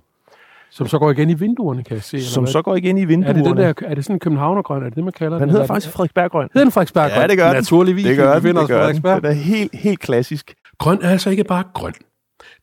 Som 0.75 0.87
så 0.87 0.99
går 0.99 1.11
igen 1.11 1.29
i 1.29 1.33
vinduerne, 1.33 1.83
kan 1.83 1.95
jeg 1.95 2.03
se. 2.03 2.17
eller 2.17 2.29
Som 2.29 2.43
hvad? 2.43 2.51
så 2.51 2.61
går 2.61 2.75
igen 2.75 2.97
i 2.97 3.01
er 3.01 3.05
vinduerne. 3.05 3.39
det, 3.43 3.45
den 3.45 3.57
der, 3.57 3.73
er 3.89 3.95
det 3.95 4.03
sådan 4.05 4.15
en 4.15 4.19
københavnergrøn? 4.19 4.81
Er 4.83 4.85
det 4.85 4.95
det, 4.95 5.03
man 5.03 5.13
kalder 5.13 5.37
den 5.37 5.41
den? 5.41 5.49
hedder 5.49 5.63
Eller 5.63 5.73
er 5.73 5.75
faktisk 5.75 5.93
Frederiksberggrøn. 5.93 6.47
Hedder 6.53 6.65
den 6.65 6.71
Frederiksberg? 6.71 7.11
Ja, 7.15 7.27
det 7.27 7.37
gør 7.37 7.45
den. 7.47 7.55
Naturligvis. 7.55 8.05
Det 8.05 8.17
gør 8.17 8.39
den, 8.39 8.55
det 8.55 8.67
gør 8.67 8.91
den. 8.91 9.03
Den 9.03 9.25
er 9.25 9.31
helt, 9.31 9.75
helt 9.75 9.99
klassisk. 9.99 10.53
Grøn 10.77 10.99
er 11.01 11.09
altså 11.09 11.29
ikke 11.29 11.43
bare 11.43 11.63
grøn. 11.73 11.93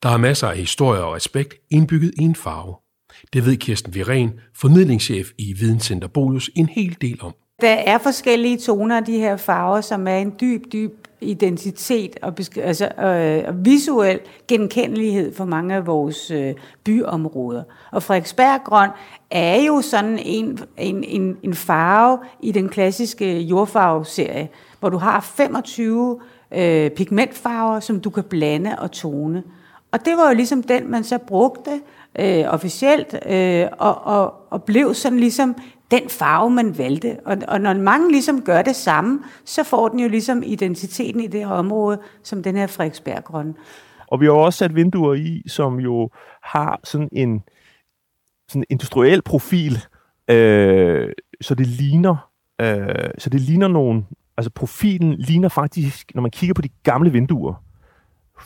Der 0.03 0.09
er 0.09 0.17
masser 0.17 0.49
af 0.49 0.57
historie 0.57 1.05
og 1.05 1.15
respekt 1.15 1.55
indbygget 1.71 2.13
i 2.21 2.23
en 2.23 2.35
farve. 2.35 2.75
Det 3.33 3.47
ved 3.47 3.57
Kirsten 3.57 3.95
Viren, 3.95 4.33
formidlingschef 4.57 5.29
i 5.39 5.55
Videnscenter 5.61 6.09
Bolus, 6.09 6.51
en 6.57 6.67
hel 6.67 6.97
del 7.01 7.19
om. 7.23 7.35
Der 7.61 7.69
er 7.75 7.99
forskellige 7.99 8.59
toner 8.59 8.97
af 8.97 9.05
de 9.05 9.19
her 9.19 9.37
farver, 9.37 9.81
som 9.81 10.09
er 10.09 10.17
en 10.17 10.33
dyb, 10.41 10.63
dyb 10.73 10.91
identitet 11.23 12.17
og 12.23 12.35
besk- 12.35 12.59
altså, 12.63 12.89
øh, 12.89 13.65
visuel 13.65 14.21
genkendelighed 14.49 15.35
for 15.35 15.45
mange 15.45 15.75
af 15.75 15.87
vores 15.87 16.31
øh, 16.31 16.55
byområder. 16.85 17.63
Og 17.91 18.03
Frederiksberg 18.03 18.61
Grøn 18.65 18.91
er 19.31 19.63
jo 19.63 19.81
sådan 19.81 20.19
en, 20.19 20.59
en, 20.77 21.05
en, 21.05 21.37
en 21.43 21.55
farve 21.55 22.19
i 22.41 22.53
den 22.53 22.69
klassiske 22.69 23.41
jordfarveserie, 23.41 24.49
hvor 24.81 24.89
du 24.89 24.99
har 24.99 25.21
25 25.21 26.21
øh, 26.55 26.91
pigmentfarver, 26.91 27.81
som 27.81 28.01
du 28.01 28.11
kan 28.11 28.25
blande 28.25 28.79
og 28.79 28.91
tone. 28.91 29.43
Og 29.93 30.05
det 30.05 30.17
var 30.17 30.29
jo 30.29 30.35
ligesom 30.35 30.63
den, 30.63 30.91
man 30.91 31.05
så 31.05 31.19
brugte 31.19 31.71
øh, 32.19 32.45
officielt, 32.49 33.15
øh, 33.27 33.67
og, 33.79 34.05
og, 34.05 34.35
og 34.51 34.63
blev 34.63 34.95
sådan 34.95 35.19
ligesom 35.19 35.55
den 35.93 36.09
farve, 36.09 36.51
man 36.51 36.79
valgte. 36.79 37.17
Og, 37.27 37.37
og 37.49 37.61
når 37.61 37.75
mange 37.75 38.11
ligesom 38.11 38.43
gør 38.43 38.63
det 38.63 38.77
samme, 38.77 39.21
så 39.45 39.65
får 39.65 39.89
den 39.89 40.01
jo 40.01 40.09
ligesom 40.09 40.43
identiteten 40.47 41.21
i 41.21 41.27
det 41.27 41.41
her 41.41 41.53
område, 41.53 42.01
som 42.23 42.43
den 42.43 42.57
her 42.57 42.67
Frederiksberggrønne. 42.67 43.55
Og 44.07 44.21
vi 44.21 44.27
har 44.27 44.33
også 44.33 44.59
sat 44.59 44.75
vinduer 44.75 45.15
i, 45.15 45.43
som 45.49 45.81
jo 45.81 46.11
har 46.43 46.81
sådan 46.85 47.09
en 47.13 47.43
sådan 48.49 48.65
industriel 48.71 49.23
profil, 49.23 49.79
øh, 50.31 51.13
så 51.41 51.55
det 51.55 51.67
ligner, 51.67 52.31
øh, 52.61 53.11
så 53.19 53.31
det 53.31 53.41
ligner 53.41 53.69
nogle, 53.69 54.05
altså 54.37 54.51
profilen 54.51 55.15
ligner 55.15 55.49
faktisk, 55.49 56.15
når 56.15 56.23
man 56.23 56.31
kigger 56.31 56.55
på 56.55 56.63
de 56.63 56.69
gamle 56.83 57.13
vinduer 57.13 57.55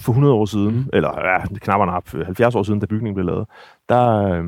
for 0.00 0.12
100 0.12 0.34
år 0.34 0.44
siden, 0.44 0.74
mm. 0.74 0.90
eller 0.92 1.28
ja, 1.28 1.58
knap 1.60 1.80
op 1.80 2.08
70 2.24 2.54
år 2.54 2.62
siden, 2.62 2.80
da 2.80 2.86
bygningen 2.86 3.14
blev 3.14 3.26
lavet, 3.26 3.48
der, 3.88 4.32
øh, 4.32 4.44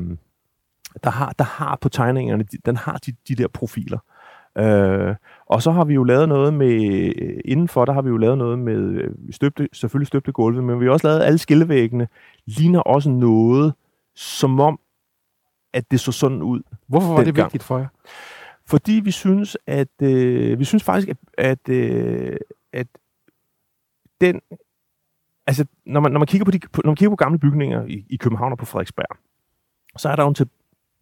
der 1.03 1.09
har, 1.09 1.33
der 1.39 1.45
har 1.45 1.77
på 1.81 1.89
tegningerne, 1.89 2.43
de- 2.43 2.57
den 2.65 2.77
har 2.77 2.97
de, 2.97 3.13
de 3.27 3.35
der 3.35 3.47
profiler. 3.47 3.99
Øh, 4.57 5.15
og 5.45 5.61
så 5.61 5.71
har 5.71 5.83
vi 5.83 5.93
jo 5.93 6.03
lavet 6.03 6.29
noget 6.29 6.53
med, 6.53 7.11
indenfor, 7.45 7.85
der 7.85 7.93
har 7.93 8.01
vi 8.01 8.09
jo 8.09 8.17
lavet 8.17 8.37
noget 8.37 8.59
med, 8.59 8.77
øh, 8.77 9.11
støbte, 9.31 9.69
selvfølgelig 9.73 10.07
støbte 10.07 10.31
gulve, 10.31 10.61
men 10.61 10.79
vi 10.79 10.85
har 10.85 10.91
også 10.91 11.07
lavet 11.07 11.21
alle 11.21 11.37
skillevæggene, 11.37 12.07
ligner 12.45 12.79
også 12.79 13.09
noget, 13.09 13.73
som 14.15 14.59
om, 14.59 14.79
at 15.73 15.91
det 15.91 15.99
så 15.99 16.11
sådan 16.11 16.41
ud. 16.41 16.61
Hvorfor 16.87 17.07
var 17.07 17.17
det 17.17 17.25
dengang. 17.25 17.45
vigtigt 17.45 17.63
for 17.63 17.77
jer? 17.77 17.87
Fordi 18.65 18.91
vi 19.03 19.11
synes, 19.11 19.57
at 19.67 20.01
øh, 20.01 20.59
vi 20.59 20.63
synes 20.63 20.83
faktisk, 20.83 21.09
at, 21.09 21.17
at, 21.37 21.69
øh, 21.69 22.37
at 22.73 22.87
den, 24.21 24.41
altså 25.47 25.65
når 25.85 25.99
man, 25.99 26.11
når 26.11 26.19
man 26.19 26.27
kigger 26.27 26.45
på 26.45 26.51
de, 26.51 26.59
på, 26.59 26.81
når 26.83 26.89
man 26.91 26.95
kigger 26.95 27.09
på 27.09 27.15
gamle 27.15 27.39
bygninger 27.39 27.85
i, 27.85 28.05
i 28.09 28.15
København 28.15 28.51
og 28.51 28.57
på 28.57 28.65
Frederiksberg, 28.65 29.17
så 29.97 30.09
er 30.09 30.15
der 30.15 30.23
jo 30.23 30.29
en 30.29 30.35
til, 30.35 30.49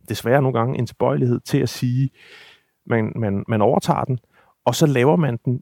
desværre 0.09 0.41
nogle 0.41 0.59
gange 0.59 0.79
en 0.79 0.85
tilbøjelighed 0.85 1.39
til 1.39 1.57
at 1.57 1.69
sige, 1.69 2.09
man, 2.85 3.11
man, 3.15 3.43
man 3.47 3.61
overtager 3.61 4.03
den, 4.03 4.19
og 4.65 4.75
så 4.75 4.85
laver 4.85 5.15
man 5.15 5.37
den 5.45 5.61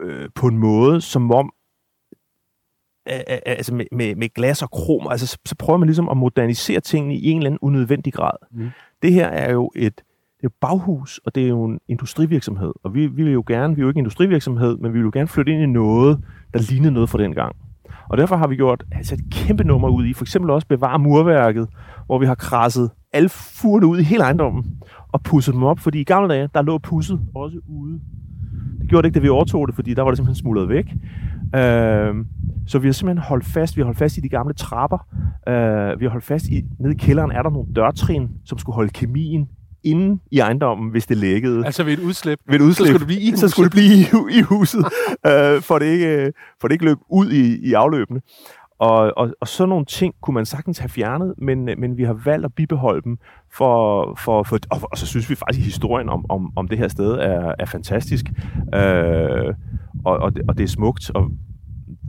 øh, 0.00 0.28
på 0.34 0.46
en 0.46 0.58
måde, 0.58 1.00
som 1.00 1.30
om, 1.32 1.52
altså 3.06 3.74
med, 3.74 3.86
med, 3.92 4.14
med 4.14 4.28
glas 4.34 4.62
og 4.62 4.70
krom, 4.70 5.08
altså 5.10 5.26
så, 5.26 5.38
så 5.44 5.56
prøver 5.56 5.78
man 5.78 5.86
ligesom 5.86 6.08
at 6.08 6.16
modernisere 6.16 6.80
tingene 6.80 7.16
i 7.16 7.30
en 7.30 7.36
eller 7.36 7.50
anden 7.50 7.58
unødvendig 7.62 8.12
grad. 8.12 8.36
Mm. 8.50 8.70
Det 9.02 9.12
her 9.12 9.26
er 9.26 9.52
jo 9.52 9.72
et 9.76 10.02
det 10.44 10.50
er 10.50 10.54
baghus, 10.60 11.20
og 11.24 11.34
det 11.34 11.44
er 11.44 11.48
jo 11.48 11.64
en 11.64 11.80
industrivirksomhed. 11.88 12.72
Og 12.82 12.94
vi, 12.94 13.06
vi 13.06 13.22
vil 13.22 13.32
jo 13.32 13.44
gerne, 13.46 13.74
vi 13.74 13.80
er 13.80 13.82
jo 13.82 13.88
ikke 13.88 13.98
en 13.98 14.04
industrivirksomhed, 14.04 14.76
men 14.76 14.92
vi 14.92 14.98
vil 14.98 15.04
jo 15.04 15.10
gerne 15.12 15.28
flytte 15.28 15.52
ind 15.52 15.62
i 15.62 15.66
noget, 15.66 16.24
der 16.54 16.60
ligner 16.70 16.90
noget 16.90 17.08
fra 17.10 17.18
den 17.18 17.34
gang. 17.34 17.56
Og 18.08 18.18
derfor 18.18 18.36
har 18.36 18.46
vi 18.46 18.56
gjort 18.56 18.84
altså 18.92 19.14
et 19.14 19.20
kæmpe 19.32 19.64
nummer 19.64 19.88
ud 19.88 20.06
i, 20.06 20.12
for 20.12 20.24
eksempel 20.24 20.50
også 20.50 20.66
bevare 20.66 20.98
murværket, 20.98 21.68
hvor 22.06 22.18
vi 22.18 22.26
har 22.26 22.34
krasset 22.34 22.90
alle 23.14 23.28
furene 23.28 23.86
ud 23.86 23.98
i 23.98 24.02
hele 24.02 24.22
ejendommen 24.22 24.64
og 25.12 25.22
pudset 25.22 25.54
dem 25.54 25.62
op, 25.62 25.78
fordi 25.78 26.00
i 26.00 26.04
gamle 26.04 26.34
dage, 26.34 26.48
der 26.54 26.62
lå 26.62 26.78
pusset 26.78 27.20
også 27.34 27.58
ude. 27.68 28.00
Det 28.80 28.88
gjorde 28.88 29.02
det 29.02 29.08
ikke, 29.08 29.14
da 29.14 29.22
vi 29.22 29.28
overtog 29.28 29.66
det, 29.68 29.74
fordi 29.74 29.94
der 29.94 30.02
var 30.02 30.10
det 30.10 30.18
simpelthen 30.18 30.42
smuldret 30.42 30.68
væk. 30.68 30.86
Øh, 31.54 32.14
så 32.66 32.78
vi 32.78 32.88
har 32.88 32.92
simpelthen 32.92 33.18
holdt 33.18 33.44
fast, 33.44 33.76
vi 33.76 33.80
har 33.80 33.84
holdt 33.84 33.98
fast 33.98 34.16
i 34.16 34.20
de 34.20 34.28
gamle 34.28 34.54
trapper. 34.54 34.98
Øh, 35.48 36.00
vi 36.00 36.04
har 36.04 36.10
holdt 36.10 36.24
fast 36.24 36.46
i, 36.46 36.64
nede 36.80 36.94
i 36.94 36.96
kælderen 36.96 37.30
er 37.30 37.42
der 37.42 37.50
nogle 37.50 37.68
dørtrin, 37.76 38.28
som 38.44 38.58
skulle 38.58 38.74
holde 38.74 38.90
kemien 38.90 39.48
inde 39.84 40.20
i 40.30 40.38
ejendommen, 40.38 40.90
hvis 40.90 41.06
det 41.06 41.16
lækkede. 41.16 41.66
Altså 41.66 41.84
ved 41.84 41.92
et 41.92 41.98
udslip. 41.98 42.38
Ved 42.48 42.54
et 42.54 42.60
udslip, 42.60 42.86
Så 42.86 42.92
skulle 42.92 42.98
det 42.98 43.06
blive 43.06 43.20
i 43.20 43.36
så 43.36 43.48
skulle 43.48 43.64
det 43.64 43.72
blive 43.72 43.94
i, 43.94 44.38
i 44.38 44.40
huset, 44.40 44.84
øh, 45.26 45.62
for, 45.62 45.78
det 45.78 45.86
ikke, 45.86 46.32
for 46.60 46.68
det 46.68 46.72
ikke 46.72 46.84
løb 46.84 46.98
ud 47.10 47.30
i, 47.30 47.68
i 47.68 47.72
afløbene. 47.72 48.20
Og, 48.78 49.12
og, 49.16 49.34
og 49.40 49.48
sådan 49.48 49.68
nogle 49.68 49.84
ting 49.84 50.14
kunne 50.20 50.34
man 50.34 50.46
sagtens 50.46 50.78
have 50.78 50.88
fjernet, 50.88 51.34
men, 51.38 51.68
øh, 51.68 51.78
men 51.78 51.96
vi 51.96 52.04
har 52.04 52.12
valgt 52.12 52.44
at 52.44 52.54
bibeholde 52.54 53.02
dem, 53.02 53.18
for, 53.50 54.14
for, 54.14 54.42
for, 54.42 54.58
og, 54.70 54.78
og 54.82 54.98
så 54.98 55.06
synes 55.06 55.30
vi 55.30 55.34
faktisk, 55.34 55.60
at 55.60 55.64
historien 55.64 56.08
om, 56.08 56.26
om, 56.28 56.52
om 56.56 56.68
det 56.68 56.78
her 56.78 56.88
sted 56.88 57.12
er, 57.12 57.54
er 57.58 57.64
fantastisk. 57.64 58.24
Øh, 58.74 59.54
og, 60.04 60.16
og, 60.16 60.36
det, 60.36 60.42
og 60.48 60.58
det 60.58 60.64
er 60.64 60.68
smukt, 60.68 61.10
og 61.10 61.30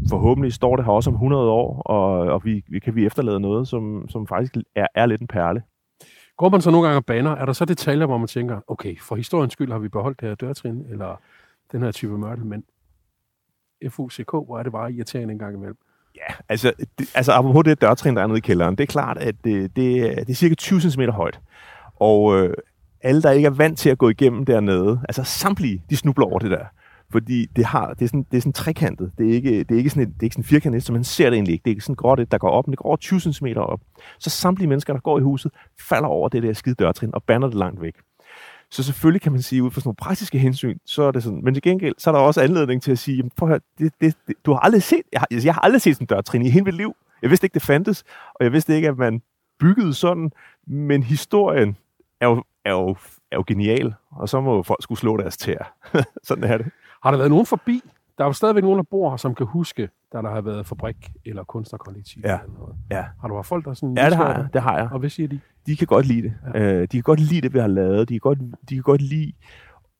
forhåbentlig 0.09 0.53
står 0.53 0.75
det 0.75 0.85
her 0.85 0.91
også 0.91 1.09
om 1.09 1.13
100 1.13 1.49
år, 1.49 1.81
og, 1.81 2.11
og 2.19 2.45
vi, 2.45 2.63
vi 2.67 2.79
kan 2.79 2.95
vi 2.95 3.05
efterlade 3.05 3.39
noget, 3.39 3.67
som, 3.67 4.05
som 4.09 4.27
faktisk 4.27 4.55
er, 4.75 4.87
er 4.95 5.05
lidt 5.05 5.21
en 5.21 5.27
perle. 5.27 5.63
Går 6.37 6.49
man 6.49 6.61
så 6.61 6.71
nogle 6.71 6.87
gange 6.87 6.97
og 6.97 7.05
baner, 7.05 7.31
er 7.31 7.45
der 7.45 7.53
så 7.53 7.65
detaljer, 7.65 8.05
hvor 8.05 8.17
man 8.17 8.27
tænker, 8.27 8.59
okay, 8.67 8.99
for 8.99 9.15
historiens 9.15 9.53
skyld 9.53 9.71
har 9.71 9.79
vi 9.79 9.87
beholdt 9.87 10.19
det 10.19 10.27
her 10.27 10.35
dørtrin, 10.35 10.85
eller 10.89 11.21
den 11.71 11.81
her 11.81 11.91
type 11.91 12.17
mørtel, 12.17 12.45
men 12.45 12.63
FUCK, 13.89 14.31
hvor 14.31 14.59
er 14.59 14.63
det 14.63 14.71
bare 14.71 14.93
irriterende 14.93 15.31
en 15.31 15.39
gang 15.39 15.55
imellem. 15.55 15.77
Ja, 16.15 16.33
altså, 16.49 16.73
det, 16.99 17.11
altså 17.15 17.31
apropos 17.31 17.63
det 17.63 17.81
dørtrin, 17.81 18.15
der 18.15 18.21
er 18.23 18.27
nede 18.27 18.37
i 18.37 18.41
kælderen, 18.41 18.75
det 18.75 18.83
er 18.83 18.87
klart, 18.87 19.17
at 19.17 19.35
det, 19.43 19.75
det, 19.75 19.99
er- 19.99 20.15
det 20.15 20.29
er 20.29 20.33
cirka 20.35 20.55
20 20.55 20.81
cm 20.81 21.01
højt. 21.01 21.39
Og 21.95 22.37
øh, 22.39 22.53
alle, 23.01 23.21
der 23.21 23.31
ikke 23.31 23.45
er 23.45 23.49
vant 23.51 23.79
til 23.79 23.89
at 23.89 23.97
gå 23.97 24.09
igennem 24.09 24.45
dernede, 24.45 24.99
altså 25.09 25.23
samtlige, 25.23 25.83
de 25.89 25.97
snubler 25.97 26.25
over 26.25 26.39
det 26.39 26.51
der. 26.51 26.65
Fordi 27.11 27.45
det, 27.55 27.65
har, 27.65 27.93
det, 27.93 28.01
er 28.01 28.07
sådan, 28.07 28.25
det 28.31 28.37
er 28.37 28.41
sådan 28.41 28.53
trekantet. 28.53 29.11
Det 29.17 29.29
er 29.29 29.33
ikke, 29.33 29.59
det 29.63 29.71
er 29.71 29.77
ikke 29.77 29.89
sådan, 29.89 30.03
et, 30.03 30.09
det 30.13 30.19
er 30.19 30.23
ikke 30.23 30.33
sådan 30.33 30.43
firkantet, 30.43 30.83
så 30.83 30.93
man 30.93 31.03
ser 31.03 31.29
det 31.29 31.33
egentlig 31.37 31.53
ikke. 31.53 31.63
Det 31.63 31.69
er 31.71 31.73
ikke 31.75 31.81
sådan 31.83 31.95
gråt 31.95 32.19
et, 32.19 32.31
der 32.31 32.37
går 32.37 32.49
op, 32.49 32.67
men 32.67 32.71
det 32.71 32.77
går 32.79 32.85
over 32.85 32.97
20 32.97 33.19
cm 33.19 33.45
op. 33.57 33.79
Så 34.19 34.29
samtlige 34.29 34.69
mennesker, 34.69 34.93
der 34.93 34.99
går 34.99 35.19
i 35.19 35.21
huset, 35.21 35.51
falder 35.89 36.07
over 36.07 36.29
det 36.29 36.43
der 36.43 36.53
skide 36.53 36.75
dørtrin 36.75 37.09
og 37.13 37.23
banner 37.23 37.47
det 37.47 37.55
langt 37.57 37.81
væk. 37.81 37.93
Så 38.71 38.83
selvfølgelig 38.83 39.21
kan 39.21 39.31
man 39.31 39.41
sige, 39.41 39.63
ud 39.63 39.71
fra 39.71 39.81
sådan 39.81 39.87
nogle 39.87 39.95
praktiske 39.95 40.39
hensyn, 40.39 40.77
så 40.85 41.03
er 41.03 41.11
det 41.11 41.23
sådan. 41.23 41.41
Men 41.43 41.53
til 41.53 41.63
gengæld, 41.63 41.95
så 41.97 42.09
er 42.09 42.11
der 42.11 42.19
også 42.21 42.41
anledning 42.41 42.81
til 42.81 42.91
at 42.91 42.99
sige, 42.99 43.17
jamen, 43.17 43.31
prøv 43.37 43.49
at 43.49 43.51
høre, 43.51 43.59
det, 43.77 43.93
det, 44.01 44.15
det, 44.27 44.35
du 44.45 44.53
har 44.53 44.59
aldrig 44.59 44.83
set, 44.83 45.01
jeg 45.11 45.19
har, 45.19 45.27
altså, 45.31 45.47
jeg 45.47 45.53
har 45.53 45.61
aldrig 45.61 45.81
set 45.81 45.95
sådan 45.95 46.03
en 46.03 46.07
dørtrin 46.07 46.45
i 46.45 46.49
hele 46.49 46.65
mit 46.65 46.73
liv. 46.73 46.95
Jeg 47.21 47.29
vidste 47.29 47.45
ikke, 47.45 47.53
det 47.53 47.61
fandtes, 47.61 48.03
og 48.35 48.43
jeg 48.43 48.51
vidste 48.51 48.75
ikke, 48.75 48.87
at 48.87 48.97
man 48.97 49.21
byggede 49.59 49.93
sådan, 49.93 50.31
men 50.67 51.03
historien 51.03 51.77
er 52.21 52.27
jo, 52.27 52.43
er 52.65 52.71
jo, 52.71 52.95
er 53.31 53.35
jo 53.35 53.43
genial, 53.47 53.93
og 54.11 54.29
så 54.29 54.41
må 54.41 54.63
folk 54.63 54.83
skulle 54.83 54.99
slå 54.99 55.17
deres 55.17 55.37
tær. 55.37 55.75
sådan 56.27 56.43
er 56.43 56.57
det. 56.57 56.71
Har 57.03 57.11
der 57.11 57.17
været 57.17 57.29
nogen 57.29 57.45
forbi? 57.45 57.81
Der 58.17 58.23
er 58.23 58.27
jo 58.27 58.33
stadigvæk 58.33 58.63
nogen, 58.63 58.77
der 58.77 58.83
bor 58.83 59.09
her, 59.09 59.17
som 59.17 59.35
kan 59.35 59.45
huske, 59.45 59.89
da 60.13 60.17
der 60.21 60.29
har 60.29 60.41
været 60.41 60.67
fabrik 60.67 61.11
eller 61.25 61.43
kunstnerkollektiv. 61.43 62.21
Ja. 62.25 62.39
Eller 62.43 62.59
noget. 62.59 62.75
Ja, 62.91 63.05
Har 63.21 63.27
du 63.27 63.35
haft 63.35 63.47
folk, 63.47 63.65
der 63.65 63.73
sådan... 63.73 63.97
ja 63.97 64.05
det 64.09 64.17
har 64.17 64.33
jeg. 64.33 64.47
Det 64.53 64.61
har 64.61 64.77
jeg. 64.77 64.89
Og 64.91 64.99
hvad 64.99 65.09
siger 65.09 65.27
de? 65.27 65.39
de 65.65 65.75
kan 65.75 65.87
godt 65.87 66.05
lide 66.05 66.21
det. 66.21 66.33
Ja. 66.53 66.61
Øh, 66.61 66.81
de 66.81 66.87
kan 66.87 67.01
godt 67.01 67.19
lide 67.19 67.41
det, 67.41 67.53
vi 67.53 67.59
har 67.59 67.67
lavet. 67.67 68.09
De 68.09 68.13
kan 68.13 68.19
godt, 68.19 68.39
de 68.69 68.75
kan 68.75 68.83
godt 68.83 69.01
lide, 69.01 69.33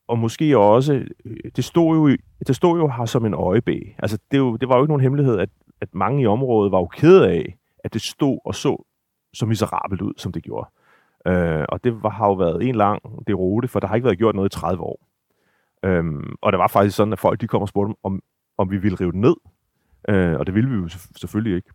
og 0.08 0.20
måske 0.20 0.58
også, 0.58 0.94
øh, 1.26 1.38
det 1.56 1.64
stod 1.64 1.96
jo, 1.98 2.18
det 2.48 2.56
stod 2.56 2.78
jo 2.78 2.88
her 2.88 3.06
som 3.06 3.26
en 3.26 3.34
øjebæg. 3.34 3.96
Altså, 4.00 4.18
det, 4.32 4.38
jo, 4.38 4.56
det 4.56 4.70
var 4.70 4.76
jo 4.76 4.84
ikke 4.84 4.92
nogen 4.92 5.02
hemmelighed, 5.02 5.40
at, 5.40 5.50
at 5.82 5.90
mange 5.94 6.22
i 6.22 6.28
området 6.28 6.72
var 6.72 6.80
jo 6.80 6.88
kede 6.88 7.30
af, 7.30 7.58
at 7.84 7.94
det 7.94 8.02
stod 8.02 8.40
og 8.46 8.56
så 8.56 8.86
så 9.34 9.46
miserabelt 9.46 10.02
ud, 10.02 10.14
som 10.18 10.32
det 10.32 10.44
gjorde. 10.44 10.70
Øh, 11.28 11.66
og 11.70 11.84
det 11.84 12.04
var, 12.04 12.10
har 12.10 12.28
jo 12.28 12.34
været 12.34 12.70
en 12.70 12.76
lang 12.76 13.02
det 13.28 13.38
rute, 13.38 13.68
for 13.68 13.80
der 13.80 13.88
har 13.88 13.96
ikke 13.96 14.06
været 14.06 14.18
gjort 14.18 14.36
noget 14.36 14.56
i 14.56 14.58
30 14.60 14.84
år. 14.84 15.00
Øhm, 15.86 16.36
og 16.42 16.52
det 16.52 16.60
var 16.60 16.68
faktisk 16.68 16.96
sådan, 16.96 17.14
at 17.14 17.20
folk 17.20 17.42
de 17.42 17.48
kom 17.48 17.62
og 17.62 17.68
spurgte, 17.68 17.96
om, 18.04 18.22
om 18.58 18.72
vi 18.72 18.78
ville 18.78 18.98
rive 19.02 19.12
det 19.12 19.20
ned. 19.20 19.36
Øh, 20.10 20.40
og 20.40 20.46
det 20.46 20.56
ville 20.56 20.70
vi 20.70 20.76
jo 20.76 20.88
selvf- 20.88 21.12
selvfølgelig 21.16 21.56
ikke. 21.56 21.70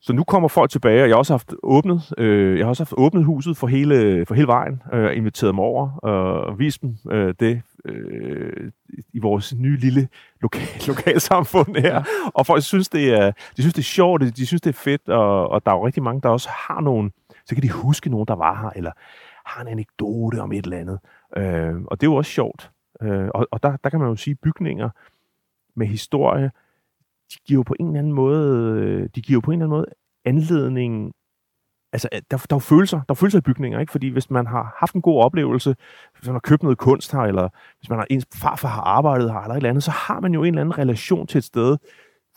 Så 0.00 0.12
nu 0.12 0.24
kommer 0.24 0.48
folk 0.48 0.70
tilbage, 0.70 1.02
og 1.02 1.08
jeg 1.08 1.14
har 1.14 1.18
også 1.18 1.32
haft 1.32 1.54
åbnet, 1.62 2.12
øh, 2.18 2.58
jeg 2.58 2.64
har 2.64 2.68
også 2.68 2.82
haft 2.82 2.94
åbnet 2.96 3.24
huset 3.24 3.56
for 3.56 3.66
hele, 3.66 4.26
for 4.26 4.34
hele 4.34 4.46
vejen, 4.46 4.82
øh, 4.92 5.16
inviteret 5.16 5.48
dem 5.50 5.58
over 5.58 6.06
øh, 6.06 6.48
og 6.48 6.58
vist 6.58 6.82
dem 6.82 6.96
øh, 7.10 7.34
det 7.40 7.62
øh, 7.84 8.70
i 9.14 9.18
vores 9.18 9.54
nye 9.54 9.76
lille 9.76 10.08
lokal, 10.42 10.68
lokalsamfund 10.88 11.76
her. 11.76 11.94
Ja. 11.94 12.02
Og 12.34 12.46
folk 12.46 12.62
synes, 12.62 12.88
det 12.88 13.14
er, 13.14 13.30
de 13.56 13.62
synes, 13.62 13.74
det 13.74 13.82
er 13.82 13.84
sjovt, 13.84 14.22
de 14.36 14.46
synes, 14.46 14.60
det 14.62 14.70
er 14.70 14.78
fedt, 14.78 15.08
og, 15.08 15.48
og 15.48 15.66
der 15.66 15.72
er 15.72 15.76
jo 15.76 15.86
rigtig 15.86 16.02
mange, 16.02 16.20
der 16.20 16.28
også 16.28 16.48
har 16.68 16.80
nogen, 16.80 17.12
så 17.46 17.54
kan 17.54 17.62
de 17.62 17.70
huske 17.70 18.10
nogen, 18.10 18.26
der 18.28 18.36
var 18.36 18.62
her, 18.62 18.70
eller 18.76 18.92
har 19.46 19.62
en 19.62 19.68
anekdote 19.68 20.42
om 20.42 20.52
et 20.52 20.64
eller 20.64 20.78
andet. 20.78 20.98
Øh, 21.36 21.74
og 21.86 22.00
det 22.00 22.06
er 22.06 22.10
jo 22.10 22.14
også 22.14 22.30
sjovt. 22.30 22.70
Øh, 23.02 23.28
og 23.34 23.46
og 23.50 23.62
der, 23.62 23.76
der 23.76 23.90
kan 23.90 24.00
man 24.00 24.08
jo 24.08 24.16
sige, 24.16 24.34
bygninger 24.34 24.90
med 25.74 25.86
historie, 25.86 26.50
de 27.32 27.36
giver 27.46 27.58
jo 27.58 27.62
på 27.62 27.74
en 27.80 27.86
eller 27.86 27.98
anden 27.98 28.12
måde, 28.12 28.80
øh, 28.80 29.08
de 29.14 29.22
giver 29.22 29.36
jo 29.36 29.40
på 29.40 29.50
en 29.50 29.62
eller 29.62 29.66
anden 29.66 29.78
måde 29.78 29.86
anledning, 30.24 31.12
altså 31.92 32.08
øh, 32.12 32.20
der, 32.30 32.36
der 32.36 32.54
er 32.54 32.56
jo 32.56 32.58
følelser, 32.58 32.96
der 32.96 33.12
er 33.12 33.14
følelser 33.14 33.38
i 33.38 33.42
bygninger, 33.42 33.80
ikke? 33.80 33.92
Fordi 33.92 34.08
hvis 34.08 34.30
man 34.30 34.46
har 34.46 34.76
haft 34.78 34.94
en 34.94 35.02
god 35.02 35.22
oplevelse, 35.22 35.76
hvis 36.16 36.26
man 36.26 36.34
har 36.34 36.40
købt 36.40 36.62
noget 36.62 36.78
kunst 36.78 37.12
her, 37.12 37.20
eller 37.20 37.48
hvis 37.78 37.88
man 37.88 37.98
har, 37.98 38.06
ens 38.10 38.26
farfar 38.34 38.68
har 38.68 38.82
arbejdet 38.82 39.32
her, 39.32 39.38
eller 39.38 39.54
et 39.54 39.56
eller 39.56 39.70
andet, 39.70 39.84
så 39.84 39.90
har 39.90 40.20
man 40.20 40.34
jo 40.34 40.42
en 40.42 40.46
eller 40.46 40.60
anden 40.60 40.78
relation 40.78 41.26
til 41.26 41.38
et 41.38 41.44
sted, 41.44 41.76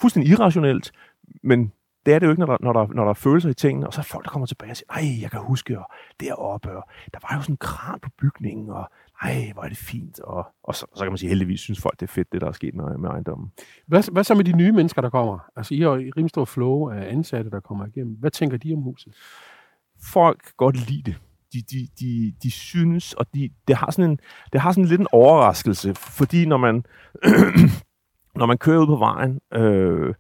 fuldstændig 0.02 0.32
irrationelt, 0.32 0.92
men 1.44 1.72
det 2.06 2.14
er 2.14 2.20
det 2.20 2.26
jo 2.26 2.32
ikke, 2.32 2.40
når 2.40 2.46
der, 2.46 2.58
når 2.62 2.74
der, 2.74 2.88
når 2.94 3.04
der 3.04 3.10
er 3.10 3.14
følelser 3.14 3.50
i 3.50 3.54
tingene, 3.54 3.88
og 3.88 3.94
så 3.94 4.02
er 4.02 4.04
folk, 4.04 4.26
der 4.26 4.32
kommer 4.32 4.46
tilbage 4.46 4.72
og 4.72 4.78
siger, 4.78 5.02
nej, 5.02 5.22
jeg 5.22 5.32
kan 5.32 5.40
huske, 5.40 5.80
og 5.80 5.86
deroppe, 6.20 6.78
og 6.78 6.84
der 7.14 7.20
var 7.30 7.36
jo 7.36 7.42
sådan 7.42 7.54
en 7.54 7.58
kran 7.58 8.00
på 8.00 8.10
bygningen, 8.22 8.70
og 8.70 8.92
ej, 9.22 9.52
hvor 9.54 9.64
er 9.64 9.70
det 9.70 9.78
fint, 9.78 10.20
og, 10.20 10.46
og 10.64 10.76
så, 10.76 10.86
så 10.96 11.04
kan 11.04 11.12
man 11.12 11.18
sige, 11.18 11.30
heldigvis 11.30 11.60
synes 11.60 11.82
folk, 11.82 12.00
det 12.00 12.08
er 12.08 12.12
fedt, 12.12 12.32
det 12.32 12.42
der 12.42 12.48
er 12.48 12.52
sket 12.52 12.76
med, 12.76 12.98
med 12.98 13.10
ejendommen. 13.10 13.52
Hvad, 13.88 14.12
hvad 14.12 14.24
så 14.24 14.36
med 14.36 14.44
de 14.44 14.52
nye 14.52 14.72
mennesker, 14.72 15.02
der 15.02 15.10
kommer? 15.10 15.40
Altså, 15.56 15.74
I 15.74 15.80
har 15.80 15.90
et 15.90 16.18
rimelig 16.18 16.30
stor 16.30 16.46
flow 16.46 16.90
af 16.90 17.12
ansatte, 17.12 17.52
der 17.52 17.60
kommer 17.60 17.86
igennem. 17.86 18.16
Hvad 18.20 18.32
tænker 18.32 18.58
de 18.58 18.74
om 18.74 18.82
huset? 18.82 19.14
folk 20.04 20.58
godt 20.58 20.90
lide 20.90 21.12
det. 21.12 21.16
De, 21.54 21.62
de, 21.72 21.88
de, 22.00 22.34
de 22.44 22.52
synes, 22.52 23.14
og 23.14 23.26
de, 23.34 23.50
det, 23.68 23.76
har 23.76 23.92
sådan 23.92 24.12
en, 24.12 24.20
det 24.54 24.62
har 24.62 24.72
sådan 24.72 24.86
lidt 24.86 25.02
en 25.02 25.08
overraskelse, 25.12 25.96
fordi 25.96 26.46
når 26.46 26.58
man, 26.58 26.86
når 28.40 28.46
man 28.46 28.58
kører 28.58 28.80
ud 28.80 28.88
på 28.88 28.96
vejen, 28.96 29.40
øh, 29.54 30.14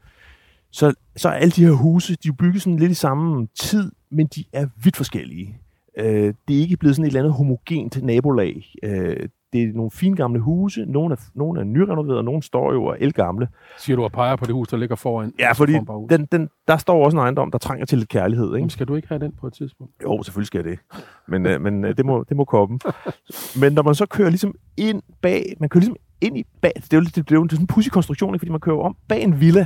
så, 0.72 0.94
så 1.16 1.30
er 1.30 1.34
alle 1.34 1.52
de 1.52 1.66
her 1.66 1.72
huse, 1.72 2.16
de 2.24 2.28
er 2.30 2.34
bygget 2.34 2.62
sådan 2.62 2.80
lidt 2.80 2.92
i 2.92 2.96
samme 2.96 3.48
tid, 3.60 3.92
men 4.12 4.28
de 4.28 4.44
er 4.54 4.68
vidt 4.84 4.98
forskellige. 4.98 5.58
Øh, 5.98 6.34
det 6.48 6.56
er 6.58 6.60
ikke 6.62 6.78
blevet 6.78 6.96
sådan 6.96 7.06
et 7.06 7.08
eller 7.10 7.20
andet 7.20 7.34
homogent 7.34 8.04
nabolag. 8.04 8.74
Øh, 8.84 9.28
det 9.54 9.64
er 9.64 9.74
nogle 9.74 9.92
fine 9.92 10.16
gamle 10.16 10.40
huse, 10.40 10.86
nogle 10.86 11.14
er, 11.14 11.20
nogle 11.36 11.60
er 11.60 11.64
nyrenoverede, 11.64 12.18
og 12.18 12.26
nogle 12.26 12.44
står 12.44 12.74
jo 12.74 12.84
og 12.86 12.98
elgamle. 13.00 13.48
Siger 13.80 13.96
du 13.96 14.04
og 14.04 14.12
peger 14.12 14.36
på 14.36 14.46
det 14.46 14.54
hus, 14.54 14.68
der 14.68 14.78
ligger 14.78 14.96
foran? 14.96 15.34
Ja, 15.40 15.52
fordi 15.52 15.74
foran 15.86 16.08
den, 16.20 16.28
den, 16.32 16.50
der 16.68 16.78
står 16.78 17.06
også 17.06 17.18
en 17.18 17.22
ejendom, 17.22 17.52
der 17.52 17.58
trænger 17.58 17.86
til 17.86 17.98
lidt 17.98 18.10
kærlighed. 18.10 18.46
Ikke? 18.48 18.56
Jamen, 18.58 18.70
skal 18.70 18.88
du 18.88 18.96
ikke 18.96 19.08
have 19.08 19.20
den 19.20 19.32
på 19.40 19.48
et 19.48 19.54
tidspunkt? 19.54 19.94
Jo, 20.04 20.24
selvfølgelig 20.24 20.48
skal 20.48 20.58
jeg 20.66 20.72
det. 20.72 20.80
Men, 21.28 21.46
øh, 21.46 21.62
men 21.62 21.86
øh, 21.86 21.98
det, 21.98 22.06
må, 22.06 22.26
det 22.30 22.38
må 22.38 22.46
komme. 22.46 22.80
Men 23.62 23.74
når 23.74 23.84
man 23.84 23.96
så 23.96 24.06
kører 24.06 24.30
ligesom 24.30 24.56
ind 24.78 25.02
bag, 25.22 25.56
man 25.60 25.70
kører 25.70 25.82
ligesom 25.82 25.96
ind 26.22 26.38
i 26.38 26.46
bag, 26.62 26.72
det 26.76 26.94
er 26.94 26.98
jo, 26.98 27.02
lidt- 27.02 27.16
det 27.16 27.32
er 27.32 27.36
jo 27.36 27.48
sådan 27.50 27.64
en 27.64 27.68
pussy 27.68 27.90
konstruktion, 27.90 28.34
ikke? 28.34 28.40
fordi 28.42 28.52
man 28.52 28.60
kører 28.60 28.78
om 28.78 28.96
bag 29.08 29.24
en 29.24 29.40
villa. 29.42 29.66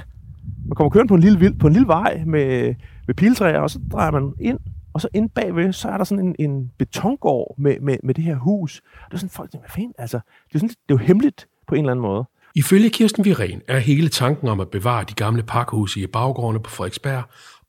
Man 0.66 0.76
kommer 0.76 0.90
kørende 0.90 1.10
på 1.10 1.16
en 1.16 1.22
lille, 1.22 1.40
vild- 1.40 1.60
på 1.60 1.68
en 1.68 1.74
lille 1.74 1.88
vej 1.88 2.24
med, 2.26 2.76
med 3.08 3.16
piltræer, 3.16 3.60
og 3.60 3.70
så 3.70 3.80
drejer 3.92 4.12
man 4.12 4.34
ind, 4.40 4.60
og 4.94 5.02
så 5.02 5.08
inde 5.14 5.30
bagved, 5.30 5.74
så 5.74 5.88
er 5.88 5.98
der 5.98 6.04
sådan 6.04 6.26
en, 6.26 6.36
en 6.40 6.72
betongård 6.78 7.56
med, 7.58 7.80
med, 7.82 7.98
med 8.04 8.14
det 8.14 8.24
her 8.24 8.36
hus. 8.36 8.82
Og 9.04 9.12
det 9.12 9.14
er 9.14 9.18
sådan, 9.18 9.30
folk 9.30 9.52
tænker, 9.52 9.68
hvad 9.68 9.74
fanden, 9.76 9.94
altså, 9.98 10.20
det 10.48 10.56
er, 10.56 10.60
sådan, 10.60 10.70
det 10.70 10.76
er 10.90 10.94
jo 10.94 10.98
hemmeligt 10.98 11.48
på 11.68 11.76
en 11.76 11.82
eller 11.82 11.92
anden 11.92 12.02
måde. 12.02 12.26
Ifølge 12.56 12.90
Kirsten 12.90 13.26
Viren 13.26 13.62
er 13.68 13.80
hele 13.80 14.10
tanken 14.10 14.48
om 14.48 14.60
at 14.60 14.70
bevare 14.70 15.04
de 15.10 15.14
gamle 15.14 15.44
pakkehuse 15.44 16.00
i 16.00 16.08
baggårdene 16.08 16.60
på 16.60 16.70
Frederiksberg 16.70 17.24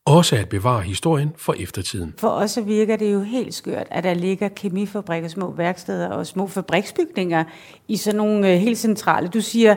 også 0.07 0.35
at 0.35 0.49
bevare 0.49 0.81
historien 0.81 1.31
for 1.37 1.55
eftertiden. 1.59 2.13
For 2.17 2.27
os 2.27 2.51
så 2.51 2.61
virker 2.61 2.95
det 2.95 3.13
jo 3.13 3.21
helt 3.21 3.53
skørt, 3.53 3.87
at 3.91 4.03
der 4.03 4.13
ligger 4.13 4.47
kemifabrikker, 4.47 5.29
små 5.29 5.51
værksteder 5.51 6.09
og 6.09 6.27
små 6.27 6.47
fabriksbygninger 6.47 7.43
i 7.87 7.97
sådan 7.97 8.17
nogle 8.17 8.53
øh, 8.53 8.59
helt 8.59 8.77
centrale, 8.77 9.27
du 9.27 9.41
siger, 9.41 9.75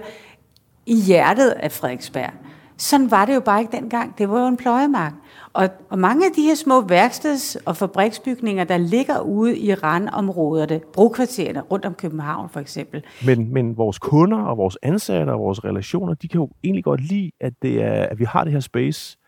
i 0.86 0.94
hjertet 0.94 1.50
af 1.50 1.72
Frederiksberg. 1.72 2.32
Sådan 2.80 3.10
var 3.10 3.24
det 3.24 3.34
jo 3.34 3.40
bare 3.40 3.60
ikke 3.60 3.76
dengang. 3.76 4.18
Det 4.18 4.30
var 4.30 4.40
jo 4.40 4.46
en 4.46 4.56
pløjemark. 4.56 5.12
Og, 5.52 5.68
og 5.90 5.98
mange 5.98 6.26
af 6.26 6.32
de 6.36 6.42
her 6.42 6.54
små 6.54 6.80
værksteds- 6.80 7.56
og 7.66 7.76
fabriksbygninger, 7.76 8.64
der 8.64 8.76
ligger 8.76 9.20
ude 9.20 9.58
i 9.58 9.74
randområderne, 9.74 10.80
brokvartererne 10.92 11.60
rundt 11.60 11.84
om 11.84 11.94
København 11.94 12.48
for 12.48 12.60
eksempel. 12.60 13.04
Men, 13.26 13.52
men 13.52 13.76
vores 13.76 13.98
kunder 13.98 14.38
og 14.38 14.56
vores 14.56 14.78
ansatte 14.82 15.30
og 15.30 15.40
vores 15.40 15.64
relationer, 15.64 16.14
de 16.14 16.28
kan 16.28 16.40
jo 16.40 16.50
egentlig 16.64 16.84
godt 16.84 17.00
lide, 17.00 17.30
at, 17.40 17.52
det 17.62 17.82
er, 17.82 17.92
at 17.92 18.18
vi 18.18 18.24
har 18.24 18.44
det 18.44 18.52
her 18.52 18.60
space. 18.60 19.18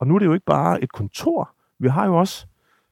Og 0.00 0.06
nu 0.06 0.14
er 0.14 0.18
det 0.18 0.26
jo 0.26 0.32
ikke 0.32 0.46
bare 0.46 0.82
et 0.82 0.92
kontor. 0.92 1.50
Vi 1.78 1.88
har 1.88 2.06
jo 2.06 2.18
også, 2.18 2.46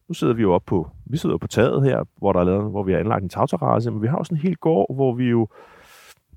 nu 0.08 0.14
sidder 0.14 0.34
vi 0.34 0.42
jo 0.42 0.52
op 0.52 0.64
på, 0.66 0.88
vi 1.06 1.16
sidder 1.16 1.36
på 1.36 1.46
taget 1.46 1.84
her, 1.84 2.04
hvor, 2.18 2.32
der 2.32 2.40
er 2.40 2.44
lavet, 2.44 2.70
hvor 2.70 2.82
vi 2.82 2.92
har 2.92 2.98
anlagt 2.98 3.22
en 3.22 3.28
tagterrasse, 3.28 3.90
men 3.90 4.02
vi 4.02 4.06
har 4.06 4.16
også 4.16 4.34
en 4.34 4.40
hel 4.40 4.56
gård, 4.56 4.94
hvor 4.94 5.14
vi 5.14 5.24
jo 5.24 5.48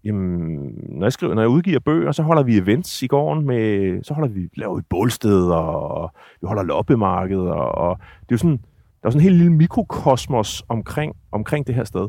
jamen, 0.03 0.73
når 0.89 1.05
jeg, 1.05 1.13
skriver, 1.13 1.33
når 1.33 1.41
jeg 1.41 1.49
udgiver 1.49 1.79
bøger, 1.79 2.11
så 2.11 2.23
holder 2.23 2.43
vi 2.43 2.57
events 2.57 3.03
i 3.03 3.07
gården 3.07 3.45
med, 3.45 4.03
så 4.03 4.13
holder 4.13 4.29
vi, 4.29 4.49
laver 4.55 4.75
vi 4.75 4.81
bålsted, 4.89 5.49
og 5.51 6.11
vi 6.41 6.47
holder 6.47 6.63
loppemarked, 6.63 7.39
og, 7.39 7.71
og 7.75 7.97
det 7.99 8.31
er 8.31 8.35
jo 8.35 8.37
sådan, 8.37 8.59
der 9.01 9.07
er 9.07 9.09
sådan 9.09 9.19
en 9.19 9.29
helt 9.29 9.37
lille 9.37 9.53
mikrokosmos 9.53 10.63
omkring, 10.69 11.15
omkring 11.31 11.67
det 11.67 11.75
her 11.75 11.83
sted. 11.83 12.07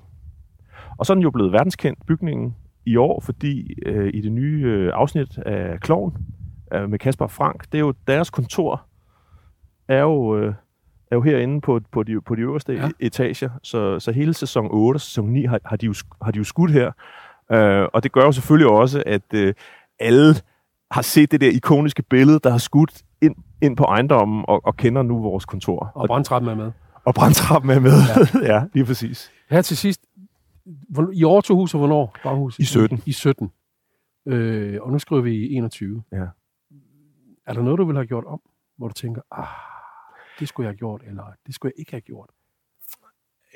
Og 0.99 1.07
så 1.07 1.13
er 1.13 1.15
den 1.15 1.23
jo 1.23 1.31
blevet 1.31 1.53
verdenskendt, 1.53 2.07
bygningen, 2.07 2.55
i 2.87 2.97
år, 2.97 3.21
fordi 3.21 3.79
øh, 3.87 4.11
i 4.15 4.21
det 4.21 4.33
nye 4.33 4.63
øh, 4.67 4.91
afsnit 4.95 5.39
af 5.39 5.81
Kloven 5.81 6.17
øh, 6.75 6.91
med 6.91 6.99
Kasper 6.99 7.27
Frank, 7.27 7.65
det 7.73 7.79
er 7.79 7.83
jo 7.83 7.95
deres 8.07 8.31
kontor, 8.31 8.87
er 9.89 10.01
jo, 10.01 10.39
øh, 10.39 10.55
er 11.11 11.17
jo 11.17 11.23
herinde 11.23 11.61
på, 11.61 11.81
på, 11.93 12.03
de, 12.03 12.21
på 12.21 12.35
de 12.35 12.41
øverste 12.41 12.73
ja. 12.73 12.89
etager, 13.01 13.51
så, 13.63 13.99
så 14.01 14.13
hele 14.13 14.35
sæson 14.35 14.69
8 14.71 14.97
og 14.97 15.01
sæson 15.01 15.29
9 15.33 15.45
har, 15.45 15.61
har, 15.65 15.77
de 15.77 15.87
jo, 15.87 15.95
har 16.23 16.31
de 16.31 16.39
jo 16.39 16.45
skudt 16.45 16.71
her, 16.71 16.93
Øh, 17.53 17.89
og 17.93 18.03
det 18.03 18.13
gør 18.13 18.25
jo 18.25 18.33
selvfølgelig 18.33 18.71
også, 18.71 19.03
at 19.07 19.35
øh, 19.35 19.55
alle 19.99 20.35
har 20.91 21.03
set 21.03 21.31
det 21.31 21.41
der 21.41 21.51
ikoniske 21.51 22.03
billede, 22.03 22.39
der 22.45 22.51
har 22.51 22.59
skudt 22.59 23.03
ind, 23.21 23.37
ind 23.63 23.77
på 23.77 23.85
ejendommen 23.85 24.45
og, 24.49 24.67
og 24.67 24.77
kender 24.77 25.03
nu 25.03 25.23
vores 25.23 25.45
kontor. 25.45 25.93
Og 25.95 26.07
brandtrappen 26.07 26.51
er 26.51 26.55
med. 26.55 26.73
Og 27.05 27.15
brandtrappen 27.15 27.71
er 27.71 27.81
med, 27.81 27.93
ja, 28.43 28.49
ja 28.55 28.65
lige 28.75 28.85
præcis. 28.85 29.31
Her 29.51 29.63
til 29.63 29.77
sidst, 29.77 30.07
i 31.13 31.25
år 31.25 31.41
to 31.41 31.57
huset, 31.57 31.81
hvornår 31.81 32.17
var 32.25 32.35
huset? 32.35 32.59
I 32.59 32.65
17. 32.65 33.03
I 33.07 33.13
17. 33.13 33.51
Øh, 34.27 34.79
og 34.83 34.93
nu 34.93 34.99
skriver 34.99 35.23
vi 35.23 35.35
i 35.35 35.55
21. 35.55 36.03
Ja. 36.13 36.27
Er 37.47 37.53
der 37.53 37.63
noget, 37.63 37.79
du 37.79 37.85
vil 37.85 37.97
have 37.97 38.07
gjort 38.07 38.25
om, 38.25 38.41
hvor 38.77 38.89
du 38.89 38.95
tænker, 38.95 39.23
ah, 39.31 39.47
det 40.41 40.49
skulle 40.49 40.65
jeg 40.65 40.71
have 40.71 40.79
gjort, 40.79 41.03
eller 41.07 41.25
det 41.47 41.55
skulle 41.55 41.73
jeg 41.77 41.81
ikke 41.81 41.93
have 41.93 42.01
gjort? 42.01 42.31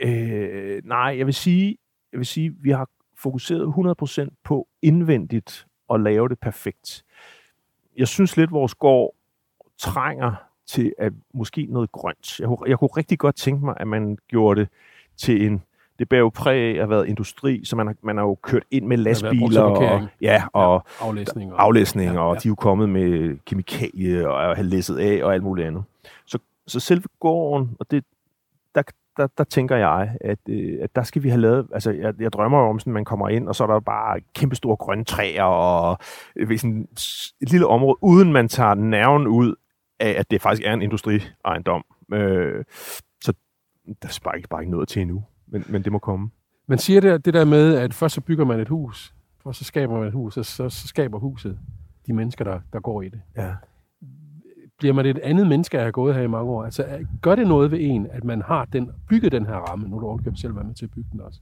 Øh, 0.02 0.82
nej, 0.84 1.18
jeg 1.18 1.26
vil 1.26 1.34
sige, 1.34 1.76
jeg 2.12 2.18
vil 2.18 2.26
sige, 2.26 2.54
vi 2.60 2.70
har 2.70 2.88
fokuseret 3.18 3.74
100% 4.22 4.28
på 4.44 4.68
indvendigt 4.82 5.66
at 5.90 6.00
lave 6.00 6.28
det 6.28 6.38
perfekt. 6.38 7.04
Jeg 7.96 8.08
synes 8.08 8.36
lidt, 8.36 8.50
vores 8.50 8.74
gård 8.74 9.14
trænger 9.78 10.34
til 10.66 10.94
at 10.98 11.12
måske 11.34 11.66
noget 11.70 11.92
grønt. 11.92 12.40
Jeg, 12.40 12.48
jeg 12.66 12.78
kunne 12.78 12.90
rigtig 12.96 13.18
godt 13.18 13.36
tænke 13.36 13.64
mig, 13.64 13.74
at 13.80 13.86
man 13.86 14.18
gjorde 14.28 14.60
det 14.60 14.68
til 15.16 15.46
en 15.46 15.62
det 15.98 16.08
bærer 16.08 16.20
jo 16.20 16.28
præg 16.28 16.62
af 16.62 16.70
at 16.70 16.76
have 16.76 16.90
været 16.90 17.08
industri, 17.08 17.64
så 17.64 17.76
man 17.76 17.86
har, 17.86 17.94
man 18.02 18.16
har 18.16 18.24
jo 18.24 18.34
kørt 18.34 18.62
ind 18.70 18.86
med 18.86 18.96
lastbiler 18.96 19.62
og, 19.62 20.08
ja, 20.20 20.42
og 20.52 20.84
ja, 21.00 21.04
aflæsning, 21.06 21.52
og, 21.52 21.62
aflæsning 21.62 22.10
ja, 22.10 22.14
ja. 22.14 22.20
og 22.20 22.42
de 22.42 22.48
er 22.48 22.50
jo 22.50 22.54
kommet 22.54 22.88
med 22.88 23.38
kemikalie 23.44 24.30
og 24.30 24.56
har 24.56 24.62
læsset 24.62 24.98
af 24.98 25.24
og 25.24 25.34
alt 25.34 25.42
muligt 25.42 25.66
andet. 25.66 25.84
Så, 26.26 26.38
så 26.66 26.80
selve 26.80 27.04
gården, 27.20 27.76
og 27.80 27.90
det, 27.90 28.04
der, 28.74 28.82
der, 29.18 29.26
der 29.38 29.44
tænker 29.44 29.76
jeg, 29.76 30.16
at, 30.20 30.38
øh, 30.48 30.78
at 30.82 30.96
der 30.96 31.02
skal 31.02 31.22
vi 31.22 31.28
have 31.28 31.40
lavet, 31.40 31.66
altså 31.72 31.90
jeg, 31.90 32.14
jeg 32.20 32.32
drømmer 32.32 32.58
jo 32.58 32.68
om 32.68 32.78
sådan, 32.78 32.90
at 32.90 32.94
man 32.94 33.04
kommer 33.04 33.28
ind, 33.28 33.48
og 33.48 33.56
så 33.56 33.64
er 33.64 33.66
der 33.66 33.80
bare 33.80 34.20
kæmpe 34.34 34.56
store 34.56 34.76
grønne 34.76 35.04
træer, 35.04 35.42
og 35.42 35.98
øh, 36.36 36.58
sådan 36.58 36.88
et 37.40 37.50
lille 37.50 37.66
område, 37.66 37.96
uden 38.02 38.32
man 38.32 38.48
tager 38.48 38.74
nerven 38.74 39.26
ud 39.26 39.54
af, 40.00 40.14
at 40.18 40.30
det 40.30 40.42
faktisk 40.42 40.66
er 40.66 40.72
en 40.72 40.82
industriejendom. 40.82 41.84
Øh, 42.12 42.64
så 43.20 43.32
der 44.02 44.08
er 44.08 44.18
bare 44.24 44.36
ikke, 44.36 44.48
bare 44.48 44.62
ikke 44.62 44.72
noget 44.72 44.88
til 44.88 45.02
endnu, 45.02 45.24
men, 45.46 45.64
men 45.68 45.84
det 45.84 45.92
må 45.92 45.98
komme. 45.98 46.30
Man 46.66 46.78
siger 46.78 47.00
det, 47.00 47.24
det 47.24 47.34
der 47.34 47.44
med, 47.44 47.74
at 47.74 47.94
først 47.94 48.14
så 48.14 48.20
bygger 48.20 48.44
man 48.44 48.60
et 48.60 48.68
hus, 48.68 49.14
og 49.44 49.54
så 49.54 49.64
skaber 49.64 49.98
man 49.98 50.08
et 50.08 50.14
hus, 50.14 50.36
og 50.36 50.44
så, 50.44 50.68
så 50.68 50.88
skaber 50.88 51.18
huset 51.18 51.58
de 52.06 52.12
mennesker, 52.12 52.44
der, 52.44 52.60
der 52.72 52.80
går 52.80 53.02
i 53.02 53.08
det. 53.08 53.20
Ja 53.36 53.54
bliver 54.78 54.94
man 54.94 55.06
et 55.06 55.18
andet 55.18 55.46
menneske, 55.46 55.76
at 55.76 55.82
have 55.82 55.92
gået 55.92 56.14
her 56.14 56.22
i 56.22 56.26
mange 56.26 56.50
år? 56.50 56.64
Altså, 56.64 56.86
gør 57.22 57.34
det 57.34 57.46
noget 57.46 57.70
ved 57.70 57.78
en, 57.80 58.06
at 58.12 58.24
man 58.24 58.42
har 58.42 58.64
den, 58.64 58.90
bygget 59.08 59.32
den 59.32 59.46
her 59.46 59.54
ramme? 59.54 59.88
Nu 59.88 59.96
er 59.96 60.00
du 60.00 60.06
ovenkøbt 60.06 60.40
selv 60.40 60.54
været 60.54 60.66
med 60.66 60.74
til 60.74 60.84
at 60.84 60.90
bygge 60.90 61.08
den 61.12 61.20
også. 61.20 61.40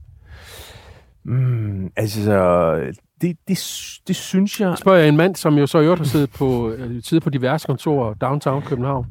Mm, 1.23 1.91
altså, 1.95 2.75
det, 3.21 3.37
det, 3.47 3.59
det 4.07 4.15
synes 4.15 4.61
jeg... 4.61 4.77
Spørger 4.77 4.99
jeg 4.99 5.07
en 5.07 5.17
mand, 5.17 5.35
som 5.35 5.57
jo 5.57 5.67
så 5.67 5.79
i 5.79 5.83
øvrigt 5.83 5.99
har 5.99 6.05
siddet 6.05 6.31
på, 6.31 6.73
siddet 7.03 7.23
på 7.23 7.29
diverse 7.29 7.67
kontorer 7.67 8.13
downtown 8.13 8.61
København, 8.61 9.05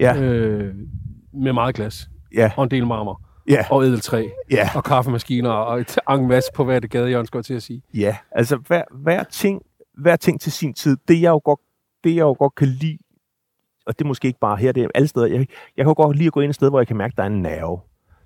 ja. 0.00 0.22
øh, 0.22 0.74
med 1.32 1.52
meget 1.52 1.74
glas 1.74 2.10
ja. 2.34 2.50
og 2.56 2.64
en 2.64 2.70
del 2.70 2.86
marmor. 2.86 3.20
Ja. 3.48 3.64
Og 3.70 3.84
edeltræ. 3.84 4.28
Ja. 4.50 4.70
Og 4.74 4.84
kaffemaskiner 4.84 5.50
og 5.50 5.80
et 5.80 5.98
angmas 6.06 6.44
på 6.54 6.64
hver 6.64 6.80
det 6.80 6.90
skal 6.90 7.38
jeg 7.38 7.44
til 7.44 7.54
at 7.54 7.62
sige. 7.62 7.82
Ja, 7.94 8.16
altså 8.30 8.56
hver, 8.56 8.82
hver, 8.90 9.22
ting, 9.22 9.62
hver 9.98 10.16
ting 10.16 10.40
til 10.40 10.52
sin 10.52 10.74
tid. 10.74 10.96
Det 11.08 11.20
jeg 11.22 11.30
jo 11.30 11.40
godt, 11.44 11.60
det 12.04 12.14
jeg 12.14 12.22
jo 12.22 12.36
godt 12.38 12.54
kan 12.54 12.68
lide 12.68 12.98
og 13.86 13.98
det 13.98 14.04
er 14.04 14.08
måske 14.08 14.28
ikke 14.28 14.40
bare 14.40 14.56
her, 14.56 14.72
det 14.72 14.82
er 14.82 14.88
alle 14.94 15.08
steder. 15.08 15.26
Jeg, 15.26 15.46
jeg 15.76 15.84
kan 15.84 15.94
godt 15.94 16.16
lide 16.16 16.26
at 16.26 16.32
gå 16.32 16.40
ind 16.40 16.50
et 16.50 16.54
sted, 16.54 16.68
hvor 16.68 16.80
jeg 16.80 16.86
kan 16.86 16.96
mærke, 16.96 17.12
at 17.12 17.16
der 17.16 17.22
er 17.22 17.26
en 17.26 17.42
nerve. 17.42 17.80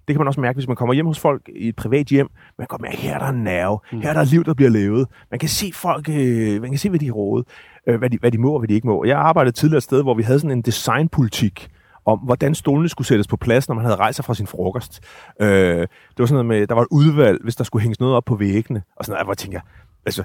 Det 0.08 0.14
kan 0.14 0.18
man 0.20 0.26
også 0.26 0.40
mærke, 0.40 0.56
hvis 0.56 0.68
man 0.68 0.76
kommer 0.76 0.94
hjem 0.94 1.06
hos 1.06 1.18
folk 1.18 1.50
i 1.56 1.68
et 1.68 1.76
privat 1.76 2.06
hjem. 2.06 2.28
Man 2.58 2.66
kan 2.70 2.78
mærke, 2.80 2.96
her 2.96 3.14
er 3.14 3.18
der 3.18 3.28
en 3.28 3.44
nerve. 3.44 3.78
Mm. 3.92 4.00
Her 4.00 4.10
er 4.10 4.14
der 4.14 4.24
liv, 4.24 4.44
der 4.44 4.54
bliver 4.54 4.70
levet. 4.70 5.08
Man 5.30 5.40
kan 5.40 5.48
se 5.48 5.70
folk, 5.74 6.08
øh, 6.08 6.60
man 6.60 6.70
kan 6.70 6.78
se, 6.78 6.88
hvad 6.88 6.98
de 6.98 7.06
har 7.06 7.12
rådet, 7.12 7.46
øh, 7.86 7.98
hvad, 7.98 8.10
de, 8.10 8.18
hvad 8.20 8.30
de 8.30 8.38
må 8.38 8.52
og 8.52 8.58
hvad 8.58 8.68
de 8.68 8.74
ikke 8.74 8.86
må. 8.86 9.04
Jeg 9.04 9.18
arbejdede 9.18 9.56
tidligere 9.56 9.76
et 9.76 9.82
sted, 9.82 10.02
hvor 10.02 10.14
vi 10.14 10.22
havde 10.22 10.40
sådan 10.40 10.58
en 10.58 10.62
designpolitik 10.62 11.68
om, 12.04 12.18
hvordan 12.18 12.54
stolene 12.54 12.88
skulle 12.88 13.08
sættes 13.08 13.26
på 13.26 13.36
plads, 13.36 13.68
når 13.68 13.74
man 13.74 13.84
havde 13.84 13.96
rejst 13.96 14.16
sig 14.16 14.24
fra 14.24 14.34
sin 14.34 14.46
frokost. 14.46 15.00
Øh, 15.40 15.48
det 15.48 15.88
var 16.18 16.26
sådan 16.26 16.34
noget 16.34 16.60
med, 16.60 16.66
der 16.66 16.74
var 16.74 16.82
et 16.82 16.88
udvalg, 16.90 17.40
hvis 17.42 17.56
der 17.56 17.64
skulle 17.64 17.82
hænges 17.82 18.00
noget 18.00 18.14
op 18.14 18.24
på 18.24 18.36
væggene. 18.36 18.82
Og 18.96 19.04
sådan 19.04 19.12
noget, 19.14 19.26
hvor 19.26 19.32
jeg 19.32 19.38
tænker, 19.38 19.60
altså, 20.06 20.24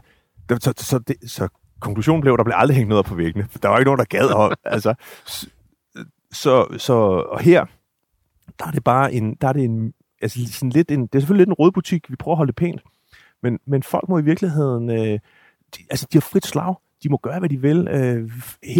så, 0.60 0.74
så, 0.78 1.00
det, 1.00 1.16
så 1.32 1.48
konklusionen 1.82 2.22
blev, 2.22 2.34
at 2.34 2.38
der 2.38 2.44
blev 2.44 2.56
aldrig 2.58 2.76
hængt 2.76 2.90
noget 2.90 3.00
op 3.00 3.06
på 3.06 3.16
væggene. 3.16 3.48
Der 3.62 3.70
var 3.70 3.78
ikke 3.78 3.88
nogen, 3.88 4.00
der 4.00 4.06
gad 4.06 4.30
op. 4.30 4.52
altså, 4.76 4.94
så, 6.32 6.76
så, 6.78 6.94
og 7.30 7.40
her, 7.40 7.66
der 8.60 8.66
er 8.66 8.72
det 8.72 8.84
bare 8.84 9.14
en, 9.14 9.36
der 9.42 9.48
er 9.48 9.54
det 9.54 9.64
en, 9.64 9.94
altså 10.22 10.40
sådan 10.54 10.70
lidt 10.70 10.92
en, 10.92 11.02
det 11.02 11.16
er 11.16 11.20
selvfølgelig 11.20 11.42
lidt 11.42 11.50
en 11.50 11.64
rød 11.64 11.72
butik, 11.72 12.10
vi 12.10 12.16
prøver 12.16 12.36
at 12.36 12.38
holde 12.38 12.52
det 12.52 12.56
pænt, 12.56 12.82
men, 13.44 13.60
men 13.68 13.84
folk 13.84 14.10
må 14.10 14.18
i 14.18 14.24
virkeligheden, 14.24 14.90
øh, 14.90 15.20
de, 15.78 15.84
altså 15.90 16.08
de 16.12 16.18
har 16.18 16.22
frit 16.22 16.46
slag, 16.46 16.76
de 17.04 17.10
må 17.10 17.18
gøre, 17.18 17.40
hvad 17.40 17.50
de 17.50 17.62
vil. 17.62 17.88
Øh, 17.88 18.32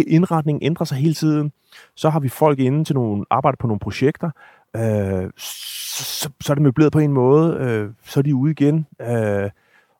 indretningen 0.06 0.62
ændrer 0.62 0.84
sig 0.84 0.98
hele 0.98 1.14
tiden. 1.14 1.52
Så 1.94 2.10
har 2.10 2.20
vi 2.20 2.28
folk 2.28 2.58
inde 2.58 2.84
til 2.84 2.94
nogle 2.94 3.24
arbejde 3.30 3.56
på 3.60 3.66
nogle 3.66 3.80
projekter. 3.80 4.30
Øh, 4.76 5.30
så, 5.36 6.30
så 6.40 6.52
er 6.52 6.54
det 6.54 6.62
møbleret 6.62 6.92
på 6.92 6.98
en 6.98 7.12
måde. 7.12 7.56
Øh, 7.60 7.90
så 8.04 8.20
er 8.20 8.22
de 8.22 8.34
ude 8.34 8.50
igen. 8.50 8.86
Øh, 9.00 9.50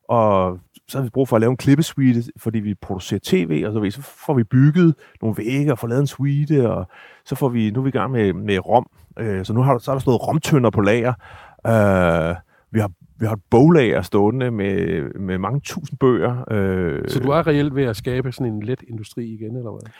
og 0.07 0.59
så 0.87 0.97
har 0.97 1.03
vi 1.03 1.09
brug 1.09 1.27
for 1.27 1.35
at 1.35 1.39
lave 1.39 1.51
en 1.51 1.57
klippesuite, 1.57 2.23
fordi 2.37 2.59
vi 2.59 2.73
producerer 2.73 3.19
tv, 3.23 3.63
og 3.65 3.73
så, 3.73 4.01
så 4.01 4.01
får 4.01 4.33
vi 4.33 4.43
bygget 4.43 4.95
nogle 5.21 5.37
vægge 5.37 5.71
og 5.71 5.79
får 5.79 5.87
lavet 5.87 6.01
en 6.01 6.07
suite, 6.07 6.69
og 6.69 6.87
så 7.25 7.35
får 7.35 7.49
vi, 7.49 7.71
nu 7.71 7.79
er 7.79 7.83
vi 7.83 7.89
i 7.89 7.91
gang 7.91 8.11
med, 8.11 8.33
med 8.33 8.65
rom, 8.65 8.89
øh, 9.19 9.45
så 9.45 9.53
nu 9.53 9.61
har, 9.61 9.77
så 9.77 9.91
er 9.91 9.95
der 9.95 9.99
stået 9.99 10.27
romtønder 10.27 10.69
på 10.69 10.81
lager. 10.81 11.13
Øh, 11.67 12.35
vi 12.71 12.79
har 12.79 12.91
vi 13.19 13.27
har 13.27 13.33
et 13.33 13.41
boglager 13.49 14.01
stående 14.01 14.51
med, 14.51 15.01
med 15.19 15.37
mange 15.37 15.59
tusind 15.59 15.99
bøger. 15.99 16.51
Øh. 16.51 17.09
Så 17.09 17.19
du 17.19 17.29
er 17.29 17.47
reelt 17.47 17.75
ved 17.75 17.83
at 17.83 17.95
skabe 17.95 18.31
sådan 18.31 18.53
en 18.53 18.63
let 18.63 18.83
industri 18.87 19.25
igen, 19.25 19.55
eller 19.55 19.71
hvad? 19.71 19.91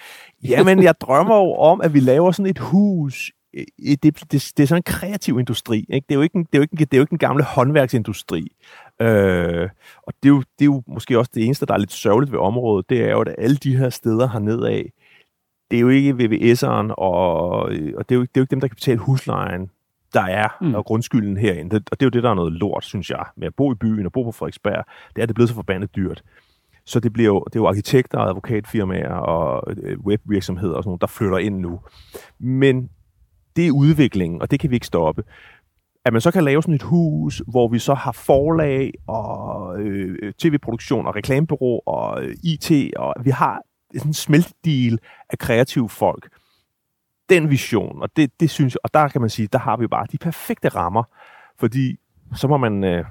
Jamen, 0.50 0.84
jeg 0.84 0.96
drømmer 1.02 1.36
jo 1.36 1.54
om, 1.54 1.82
at 1.82 1.94
vi 1.94 2.00
laver 2.00 2.32
sådan 2.32 2.50
et 2.50 2.60
hus. 2.60 3.32
Det, 3.54 4.04
det, 4.04 4.32
det, 4.32 4.52
det 4.58 4.64
er 4.64 4.68
sådan 4.68 4.80
en 4.80 4.84
kreativ 4.84 5.40
industri. 5.40 5.86
Ikke? 5.90 6.06
Det, 6.10 6.16
er 6.16 6.16
jo 6.16 6.22
ikke 6.22 6.36
en, 6.36 6.44
det, 6.44 6.54
er 6.54 6.58
jo 6.58 6.62
ikke, 6.62 6.76
det 6.78 6.94
er 6.94 6.98
jo 6.98 7.04
ikke 7.04 7.14
en 7.14 7.18
gamle 7.18 7.44
håndværksindustri. 7.44 8.52
Øh, 9.02 9.70
og 10.04 10.14
det 10.24 10.30
er, 10.30 10.34
jo, 10.34 10.40
det 10.40 10.62
er 10.62 10.66
jo 10.66 10.84
måske 10.88 11.20
også 11.20 11.32
det 11.34 11.46
eneste, 11.46 11.66
der 11.66 11.74
er 11.74 11.78
lidt 11.78 11.92
sørgeligt 11.92 12.32
ved 12.32 12.40
området, 12.40 12.90
det 12.90 13.04
er 13.04 13.12
jo, 13.12 13.22
at 13.22 13.36
alle 13.38 13.56
de 13.56 13.78
her 13.78 13.90
steder 13.90 14.28
hernedad, 14.28 14.84
det 15.72 15.78
er 15.78 15.82
jo 15.82 15.90
ikke 15.90 16.12
VVS'eren, 16.12 16.94
og, 16.98 17.50
og 17.98 18.10
det, 18.10 18.16
er 18.16 18.16
jo, 18.16 18.22
det 18.22 18.38
er 18.38 18.38
jo 18.38 18.42
ikke 18.42 18.52
dem, 18.52 18.62
der 18.62 18.68
kan 18.68 18.76
betale 18.76 19.00
huslejen, 19.00 19.70
der 20.14 20.22
er, 20.22 20.48
mm. 20.62 20.76
og 20.76 20.86
grundskylden 20.86 21.38
herinde. 21.38 21.76
Det, 21.76 21.90
og 21.92 22.00
det 22.00 22.06
er 22.06 22.08
jo 22.08 22.10
det, 22.10 22.24
der 22.24 22.30
er 22.30 22.34
noget 22.34 22.54
lort, 22.54 22.86
synes 22.86 23.10
jeg, 23.10 23.26
med 23.36 23.48
at 23.48 23.56
bo 23.56 23.72
i 23.72 23.76
byen 23.76 24.06
og 24.06 24.12
bo 24.12 24.24
på 24.24 24.32
Frederiksberg. 24.32 24.86
Det 25.16 25.22
er 25.22 25.26
det 25.26 25.36
blevet 25.36 25.50
så 25.50 25.56
forbandet 25.56 25.96
dyrt. 25.96 26.24
Så 26.86 27.00
det, 27.00 27.14
bliver 27.14 27.28
jo, 27.28 27.44
det 27.48 27.56
er 27.56 27.60
jo 27.60 27.68
arkitekter 27.68 28.18
og 28.18 28.30
advokatfirmaer 28.30 29.14
og 29.14 29.74
øh, 29.78 30.00
webvirksomheder 30.00 30.76
og 30.76 30.84
sådan 30.84 30.90
noget, 30.90 31.02
der 31.02 31.08
flytter 31.08 31.38
ind 31.38 31.60
nu. 31.60 31.80
Men 32.40 32.90
det 33.56 33.68
er 33.68 33.72
udviklingen, 33.72 34.42
og 34.42 34.52
det 34.52 34.60
kan 34.60 34.70
vi 34.70 34.76
ikke 34.76 34.88
stoppe. 34.88 35.24
At 36.06 36.14
man 36.14 36.22
så 36.22 36.32
kan 36.32 36.44
lave 36.44 36.62
sådan 36.62 36.76
et 36.76 36.82
hus, 36.82 37.42
hvor 37.48 37.68
vi 37.68 37.80
så 37.80 37.94
har 37.94 38.12
forlag 38.12 38.94
og 39.08 39.80
øh, 39.82 40.16
øh 40.22 40.34
tv-produktion 40.34 41.08
og 41.08 41.16
reklamebureau 41.16 41.82
og 41.86 42.24
øh, 42.24 42.36
IT, 42.44 42.94
og 42.96 43.14
vi 43.24 43.30
har 43.30 43.62
sådan 43.94 44.10
en 44.10 44.14
smeltdeal 44.14 45.00
af 45.30 45.38
kreative 45.38 45.90
folk. 45.90 46.30
Den 47.30 47.50
vision, 47.50 48.02
og 48.02 48.10
det, 48.16 48.40
det 48.40 48.50
synes 48.50 48.74
jeg, 48.74 48.80
og 48.84 48.94
der 48.94 49.08
kan 49.08 49.22
man 49.22 49.30
sige, 49.30 49.48
der 49.48 49.60
har 49.60 49.78
vi 49.78 49.88
bare 49.88 50.06
de 50.12 50.18
perfekte 50.18 50.70
rammer, 50.70 51.04
fordi 51.60 52.00
så 52.36 52.48
må 52.48 52.58
man, 52.58 52.84
øh, 52.84 53.06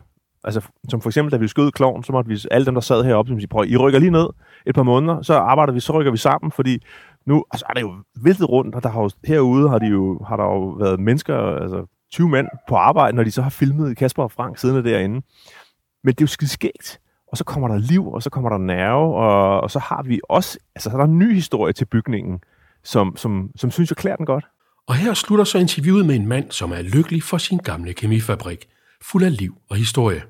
altså 0.44 0.68
som 0.88 1.00
for 1.00 1.08
eksempel, 1.08 1.32
da 1.32 1.36
vi 1.36 1.48
skød 1.48 1.70
kloven, 1.70 2.02
så 2.02 2.12
måtte 2.12 2.28
vi, 2.28 2.38
alle 2.50 2.66
dem, 2.66 2.74
der 2.74 2.80
sad 2.80 3.04
heroppe, 3.04 3.28
som 3.28 3.40
siger, 3.40 3.48
prøv, 3.48 3.64
I 3.66 3.76
rykker 3.76 3.98
lige 3.98 4.10
ned 4.10 4.28
et 4.66 4.74
par 4.74 4.82
måneder, 4.82 5.22
så 5.22 5.34
arbejder 5.34 5.72
vi, 5.72 5.80
så 5.80 5.92
rykker 5.92 6.12
vi 6.12 6.18
sammen, 6.18 6.52
fordi 6.52 6.82
nu 7.26 7.44
altså, 7.50 7.66
er 7.68 7.74
det 7.74 7.80
jo 7.80 7.94
væltet 8.24 8.48
rundt, 8.48 8.74
og 8.74 8.82
der 8.82 8.88
har 8.88 9.02
jo, 9.02 9.10
herude 9.24 9.68
har, 9.68 9.78
de 9.78 9.86
jo, 9.86 10.24
har 10.28 10.36
der 10.36 10.44
jo 10.44 10.68
været 10.68 11.00
mennesker, 11.00 11.36
altså 11.36 11.86
20 12.12 12.28
mænd 12.28 12.48
på 12.68 12.76
arbejde, 12.76 13.16
når 13.16 13.24
de 13.24 13.30
så 13.30 13.42
har 13.42 13.50
filmet 13.50 13.96
Kasper 13.96 14.22
og 14.22 14.32
Frank 14.32 14.58
siddende 14.58 14.90
derinde. 14.90 15.14
Men 16.04 16.14
det 16.14 16.20
er 16.20 16.24
jo 16.24 16.26
skidskægt. 16.26 17.00
Og 17.32 17.38
så 17.38 17.44
kommer 17.44 17.68
der 17.68 17.78
liv, 17.78 18.12
og 18.12 18.22
så 18.22 18.30
kommer 18.30 18.50
der 18.50 18.58
nerve, 18.58 19.16
og, 19.16 19.60
og 19.60 19.70
så 19.70 19.78
har 19.78 20.02
vi 20.02 20.20
også, 20.28 20.58
altså 20.74 20.90
så 20.90 20.96
er 20.96 21.00
der 21.00 21.04
en 21.04 21.18
ny 21.18 21.34
historie 21.34 21.72
til 21.72 21.84
bygningen, 21.84 22.40
som, 22.84 23.16
som, 23.16 23.50
som 23.56 23.70
synes 23.70 23.90
jeg 23.90 23.96
klæder 23.96 24.16
den 24.16 24.26
godt. 24.26 24.44
Og 24.86 24.94
her 24.94 25.14
slutter 25.14 25.44
så 25.44 25.58
interviewet 25.58 26.06
med 26.06 26.14
en 26.14 26.26
mand, 26.26 26.50
som 26.50 26.72
er 26.72 26.82
lykkelig 26.82 27.22
for 27.22 27.38
sin 27.38 27.58
gamle 27.58 27.92
kemifabrik, 27.92 28.68
fuld 29.02 29.24
af 29.24 29.36
liv 29.36 29.56
og 29.70 29.76
historie. 29.76 30.22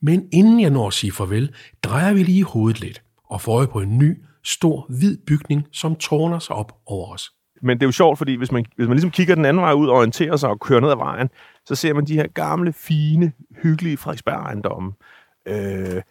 Men 0.00 0.28
inden 0.32 0.60
jeg 0.60 0.70
når 0.70 0.86
at 0.86 0.92
sige 0.92 1.12
farvel, 1.12 1.54
drejer 1.82 2.14
vi 2.14 2.22
lige 2.22 2.44
hovedet 2.44 2.80
lidt 2.80 3.02
og 3.24 3.40
får 3.40 3.56
øje 3.56 3.66
på 3.66 3.80
en 3.80 3.98
ny, 3.98 4.24
stor, 4.44 4.86
hvid 4.88 5.18
bygning, 5.26 5.66
som 5.72 5.96
tårner 5.96 6.38
sig 6.38 6.56
op 6.56 6.72
over 6.86 7.12
os. 7.12 7.30
Men 7.64 7.76
det 7.78 7.82
er 7.82 7.88
jo 7.88 7.92
sjovt, 7.92 8.18
fordi 8.18 8.34
hvis 8.34 8.52
man, 8.52 8.64
hvis 8.76 8.88
man 8.88 8.94
ligesom 8.94 9.10
kigger 9.10 9.34
den 9.34 9.44
anden 9.44 9.62
vej 9.62 9.72
ud 9.72 9.88
og 9.88 9.96
orienterer 9.96 10.36
sig 10.36 10.50
og 10.50 10.60
kører 10.60 10.80
ned 10.80 10.90
ad 10.90 10.96
vejen, 10.96 11.30
så 11.66 11.74
ser 11.74 11.94
man 11.94 12.04
de 12.04 12.14
her 12.14 12.26
gamle, 12.26 12.72
fine, 12.72 13.32
hyggelige 13.62 13.96
Frederiksberg-ejendomme. 13.96 14.92
Øh, 15.46 16.02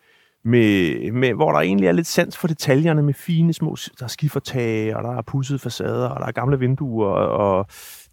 med, 0.46 1.12
med, 1.12 1.34
hvor 1.34 1.52
der 1.52 1.60
egentlig 1.60 1.88
er 1.88 1.92
lidt 1.92 2.08
sans 2.08 2.38
for 2.38 2.48
detaljerne 2.48 3.02
med 3.02 3.14
fine 3.14 3.54
små, 3.54 3.76
der 4.00 4.04
er 4.04 4.08
skifertag, 4.08 4.96
og 4.96 5.04
der 5.04 5.18
er 5.18 5.22
pudsede 5.22 5.60
facader, 5.60 6.10
og 6.10 6.20
der 6.20 6.28
er 6.28 6.32
gamle 6.32 6.60
vinduer, 6.60 7.10
og 7.10 7.68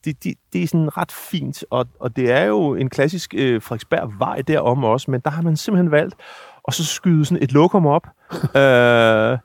det, 0.04 0.24
det, 0.24 0.34
det 0.52 0.62
er 0.62 0.66
sådan 0.66 0.96
ret 0.96 1.12
fint, 1.12 1.64
og, 1.70 1.86
og 2.00 2.16
det 2.16 2.30
er 2.30 2.44
jo 2.44 2.74
en 2.74 2.90
klassisk 2.90 3.34
øh, 3.36 3.62
Frederiksberg-vej 3.62 4.42
derom 4.42 4.84
også, 4.84 5.10
men 5.10 5.20
der 5.20 5.30
har 5.30 5.42
man 5.42 5.56
simpelthen 5.56 5.90
valgt 5.90 6.14
at 6.68 6.74
så 6.74 6.84
skyde 6.84 7.24
sådan 7.24 7.42
et 7.42 7.52
lokum 7.52 7.86
op. 7.86 8.06
øh, 8.56 9.38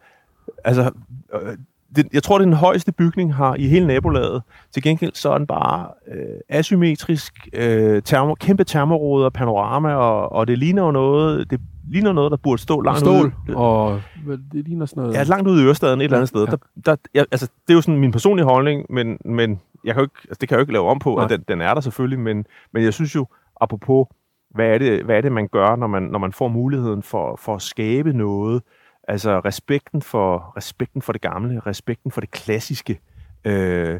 altså, 0.65 0.91
øh, 1.33 1.57
det, 1.95 2.07
jeg 2.13 2.23
tror, 2.23 2.37
det 2.37 2.45
er 2.45 2.49
den 2.49 2.57
højeste 2.57 2.91
bygning 2.91 3.35
har 3.35 3.55
i 3.55 3.67
hele 3.67 3.87
nabolaget. 3.87 4.43
Til 4.73 4.83
gengæld 4.83 5.11
så 5.13 5.29
er 5.29 5.37
den 5.37 5.47
bare 5.47 5.87
øh, 6.07 6.39
asymmetrisk, 6.49 7.47
øh, 7.53 8.01
termo, 8.01 8.35
kæmpe 8.35 8.63
termoråder, 8.63 9.29
panorama, 9.29 9.93
og, 9.93 10.31
og 10.31 10.47
det 10.47 10.57
ligner 10.57 10.83
jo 10.83 10.91
noget, 10.91 11.49
det 11.49 11.59
ligner 11.91 12.13
noget, 12.13 12.31
der 12.31 12.37
burde 12.37 12.61
stå 12.61 12.81
langt 12.81 12.99
Stål, 12.99 13.33
ude. 13.47 13.57
og 13.57 14.01
det 14.27 14.67
ligner 14.67 14.85
sådan 14.85 15.03
noget... 15.03 15.15
Ja, 15.15 15.23
langt 15.23 15.47
ude 15.47 15.63
i 15.63 15.65
Ørestaden, 15.65 16.01
et 16.01 16.03
eller 16.03 16.17
andet 16.17 16.29
sted. 16.29 16.45
Ja. 16.45 16.51
Der, 16.51 16.57
der, 16.85 16.95
jeg, 17.13 17.25
altså, 17.31 17.45
det 17.67 17.73
er 17.73 17.75
jo 17.75 17.81
sådan 17.81 17.99
min 17.99 18.11
personlige 18.11 18.45
holdning, 18.45 18.85
men, 18.89 19.17
men 19.25 19.59
jeg 19.83 19.93
kan 19.93 20.01
jo 20.01 20.05
ikke, 20.05 20.15
altså, 20.23 20.37
det 20.41 20.49
kan 20.49 20.55
jeg 20.55 20.59
jo 20.59 20.63
ikke 20.63 20.73
lave 20.73 20.89
om 20.89 20.99
på, 20.99 21.15
Nej. 21.15 21.23
og 21.23 21.29
den, 21.29 21.43
den 21.47 21.61
er 21.61 21.73
der 21.73 21.81
selvfølgelig, 21.81 22.19
men, 22.19 22.45
men 22.73 22.83
jeg 22.83 22.93
synes 22.93 23.15
jo, 23.15 23.25
apropos, 23.61 24.07
hvad 24.55 24.67
er 24.67 24.77
det, 24.77 25.03
hvad 25.03 25.17
er 25.17 25.21
det 25.21 25.31
man 25.31 25.47
gør, 25.47 25.75
når 25.75 25.87
man, 25.87 26.03
når 26.03 26.19
man 26.19 26.33
får 26.33 26.47
muligheden 26.47 27.03
for, 27.03 27.35
for 27.35 27.55
at 27.55 27.61
skabe 27.61 28.13
noget, 28.13 28.61
altså 29.07 29.39
respekten 29.39 30.01
for, 30.01 30.53
respekten 30.57 31.01
for 31.01 31.11
det 31.13 31.21
gamle, 31.21 31.59
respekten 31.59 32.11
for 32.11 32.21
det 32.21 32.31
klassiske, 32.31 32.99
øh, 33.45 33.99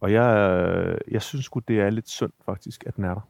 og 0.00 0.12
jeg, 0.12 0.98
jeg 1.10 1.22
synes 1.22 1.44
sgu, 1.44 1.60
det 1.68 1.80
er 1.80 1.90
lidt 1.90 2.08
synd 2.08 2.32
faktisk, 2.46 2.84
at 2.86 2.96
den 2.96 3.04
er 3.04 3.14
der. 3.14 3.28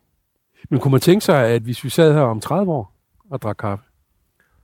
Men 0.68 0.80
kunne 0.80 0.92
man 0.92 1.00
tænke 1.00 1.24
sig, 1.24 1.46
at 1.46 1.62
hvis 1.62 1.84
vi 1.84 1.88
sad 1.88 2.14
her 2.14 2.20
om 2.20 2.40
30 2.40 2.72
år 2.72 2.92
og 3.30 3.42
drak 3.42 3.56
kaffe, 3.56 3.84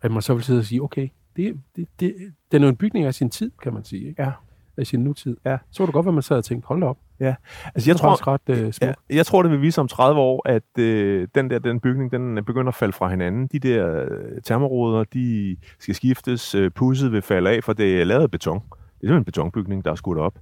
at 0.02 0.10
man 0.10 0.22
så 0.22 0.34
ville 0.34 0.44
sidde 0.44 0.58
og 0.58 0.64
sige, 0.64 0.82
okay, 0.82 1.08
det, 1.36 1.60
det, 1.76 1.88
det, 2.00 2.32
den 2.52 2.64
er 2.64 2.68
en 2.68 2.76
bygning 2.76 3.06
af 3.06 3.14
sin 3.14 3.30
tid, 3.30 3.50
kan 3.62 3.74
man 3.74 3.84
sige. 3.84 4.08
Ikke? 4.08 4.22
Ja. 4.22 4.32
Af 4.76 4.86
sin 4.86 5.00
nutid. 5.00 5.36
Ja. 5.44 5.58
Så 5.70 5.82
var 5.82 5.86
det 5.86 5.92
godt, 5.92 6.04
hvad 6.04 6.12
man 6.12 6.22
sad 6.22 6.36
og 6.36 6.44
tænkte, 6.44 6.66
hold 6.66 6.80
da 6.80 6.92
op. 7.28 7.34
Altså, 7.74 7.90
jeg 7.90 7.96
tror, 7.96 8.28
ret 8.28 8.40
øh, 8.48 8.56
smukt. 8.56 8.82
Ja, 8.82 9.16
jeg 9.16 9.26
tror, 9.26 9.42
det 9.42 9.50
vil 9.50 9.62
vise 9.62 9.80
om 9.80 9.88
30 9.88 10.20
år, 10.20 10.48
at 10.48 10.78
øh, 10.78 11.28
den 11.34 11.50
der 11.50 11.58
den 11.58 11.80
bygning, 11.80 12.12
den 12.12 12.38
er 12.38 12.42
begynder 12.42 12.68
at 12.68 12.74
falde 12.74 12.92
fra 12.92 13.08
hinanden. 13.08 13.46
De 13.46 13.58
der 13.58 14.02
øh, 14.02 14.42
termoråder, 14.44 15.04
de 15.04 15.56
skal 15.78 15.94
skiftes. 15.94 16.54
Øh, 16.54 16.70
pudset 16.70 17.12
vil 17.12 17.22
falde 17.22 17.50
af, 17.50 17.64
for 17.64 17.72
det 17.72 18.00
er 18.00 18.04
lavet 18.04 18.22
af 18.22 18.30
beton. 18.30 18.58
Det 18.58 18.70
er 18.70 18.76
simpelthen 19.00 19.16
en 19.16 19.24
betonbygning, 19.24 19.84
der 19.84 19.90
er 19.90 19.94
skudt 19.94 20.18
op. 20.18 20.34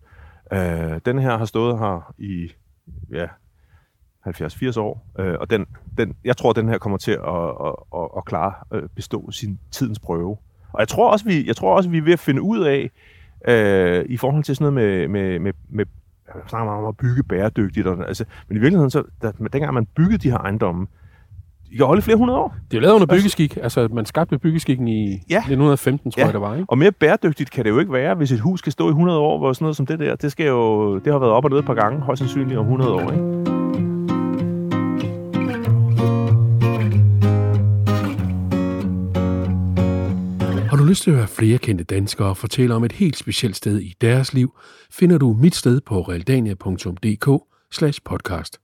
Øh, 0.53 1.01
den 1.05 1.19
her 1.19 1.39
har 1.39 1.45
stået 1.45 1.79
her 1.79 2.15
i 2.19 2.53
ja, 3.13 3.27
70-80 4.27 4.81
år, 4.81 5.07
øh, 5.19 5.37
og 5.41 5.51
den, 5.51 5.67
den, 5.99 6.15
jeg 6.25 6.37
tror, 6.37 6.53
den 6.53 6.69
her 6.69 6.79
kommer 6.79 6.99
til 6.99 7.13
at, 7.13 7.19
at, 7.67 7.75
at, 7.95 8.09
at 8.17 8.25
klare 8.25 8.53
øh, 8.73 8.89
bestå 8.97 9.31
sin 9.31 9.59
tidens 9.71 9.99
prøve. 9.99 10.37
Og 10.73 10.81
jeg 10.81 10.89
tror 10.89 11.11
også, 11.11 11.25
vi, 11.25 11.47
jeg 11.47 11.57
tror 11.57 11.77
også, 11.77 11.91
vi 11.91 11.99
er 11.99 12.03
ved 12.03 12.13
at 12.13 12.19
finde 12.19 12.43
ud 12.43 12.65
af, 12.65 12.91
øh, 13.49 14.05
i 14.09 14.17
forhold 14.17 14.45
til 14.45 14.57
sådan 14.57 14.75
noget 14.75 14.89
med, 14.89 15.09
med, 15.09 15.39
med, 15.39 15.53
med 15.69 15.85
jeg 16.35 16.43
snakker 16.49 16.65
meget 16.65 16.83
om 16.83 16.89
at 16.89 16.97
bygge 16.97 17.23
bæredygtigt. 17.23 17.87
Og, 17.87 18.09
altså, 18.09 18.25
men 18.49 18.57
i 18.57 18.61
virkeligheden, 18.61 18.91
så, 18.91 19.03
da, 19.23 19.33
dengang 19.53 19.75
man 19.75 19.87
byggede 19.97 20.19
de 20.19 20.31
her 20.31 20.39
ejendomme, 20.39 20.87
de 21.73 21.77
kan 21.77 21.87
holde 21.87 22.03
flere 22.03 22.17
hundrede 22.19 22.39
år. 22.39 22.55
Det 22.71 22.77
er 22.77 22.81
lavet 22.81 22.95
under 22.95 23.07
byggeskik. 23.07 23.59
Altså, 23.63 23.89
man 23.93 24.07
skabte 24.07 24.39
byggeskikken 24.39 24.89
i 24.89 25.09
Ja. 25.31 25.37
1915, 25.39 26.11
tror 26.11 26.21
Ja. 26.21 26.27
jeg, 26.27 26.33
det 26.33 26.41
var. 26.41 26.55
Ikke? 26.55 26.65
Og 26.71 26.79
mere 26.79 26.93
bæredygtigt 26.93 27.51
kan 27.51 27.65
det 27.65 27.71
jo 27.71 27.79
ikke 27.79 27.93
være, 27.93 28.15
hvis 28.15 28.33
et 28.33 28.41
hus 28.41 28.59
skal 28.59 28.73
stå 28.73 28.87
i 28.87 28.91
100 28.91 29.19
år, 29.19 29.39
hvor 29.39 29.53
sådan 29.53 29.65
noget 29.65 29.77
som 29.77 29.87
det 29.87 29.99
der, 29.99 30.15
det, 30.17 30.33
skal 30.33 30.47
jo, 30.47 30.95
det 30.99 31.13
har 31.13 31.19
været 31.19 31.33
op 31.33 31.45
og 31.45 31.51
ned 31.51 31.59
et 31.59 31.65
par 31.65 31.75
gange, 31.75 32.01
højst 32.01 32.19
sandsynligt 32.19 32.59
om 32.59 32.65
100 32.65 32.93
år. 32.95 33.01
Ikke? 33.11 33.50
Lyst 40.91 41.03
til 41.03 41.11
at 41.11 41.17
høre 41.17 41.29
flere 41.29 41.59
kendte 41.59 41.85
danskere 41.85 42.35
fortælle 42.35 42.75
om 42.75 42.85
et 42.85 42.93
helt 42.93 43.17
specielt 43.17 43.57
sted 43.57 43.81
i 43.81 43.95
deres 44.01 44.35
liv, 44.35 44.59
finder 44.91 45.19
du 45.19 45.33
mit 45.33 45.55
sted 45.55 45.81
på 45.81 46.01
realdania.dk 46.03 47.45
slash 47.73 48.01
podcast, 48.05 48.59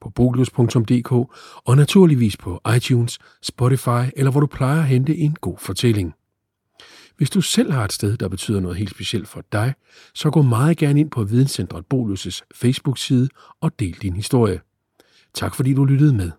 på 0.00 0.10
bolus.dk 0.10 1.12
og 1.64 1.76
naturligvis 1.76 2.36
på 2.36 2.60
iTunes, 2.76 3.18
Spotify 3.42 4.10
eller 4.16 4.30
hvor 4.30 4.40
du 4.40 4.46
plejer 4.46 4.78
at 4.78 4.86
hente 4.86 5.16
en 5.16 5.36
god 5.40 5.58
fortælling. 5.58 6.14
Hvis 7.16 7.30
du 7.30 7.40
selv 7.40 7.72
har 7.72 7.84
et 7.84 7.92
sted, 7.92 8.16
der 8.16 8.28
betyder 8.28 8.60
noget 8.60 8.76
helt 8.76 8.90
specielt 8.90 9.28
for 9.28 9.42
dig, 9.52 9.74
så 10.14 10.30
gå 10.30 10.42
meget 10.42 10.76
gerne 10.76 11.00
ind 11.00 11.10
på 11.10 11.24
Videnscentret 11.24 11.84
Bolus' 11.94 12.40
Facebook-side 12.54 13.28
og 13.60 13.78
del 13.78 13.96
din 14.02 14.16
historie. 14.16 14.60
Tak 15.34 15.54
fordi 15.54 15.74
du 15.74 15.84
lyttede 15.84 16.14
med. 16.14 16.30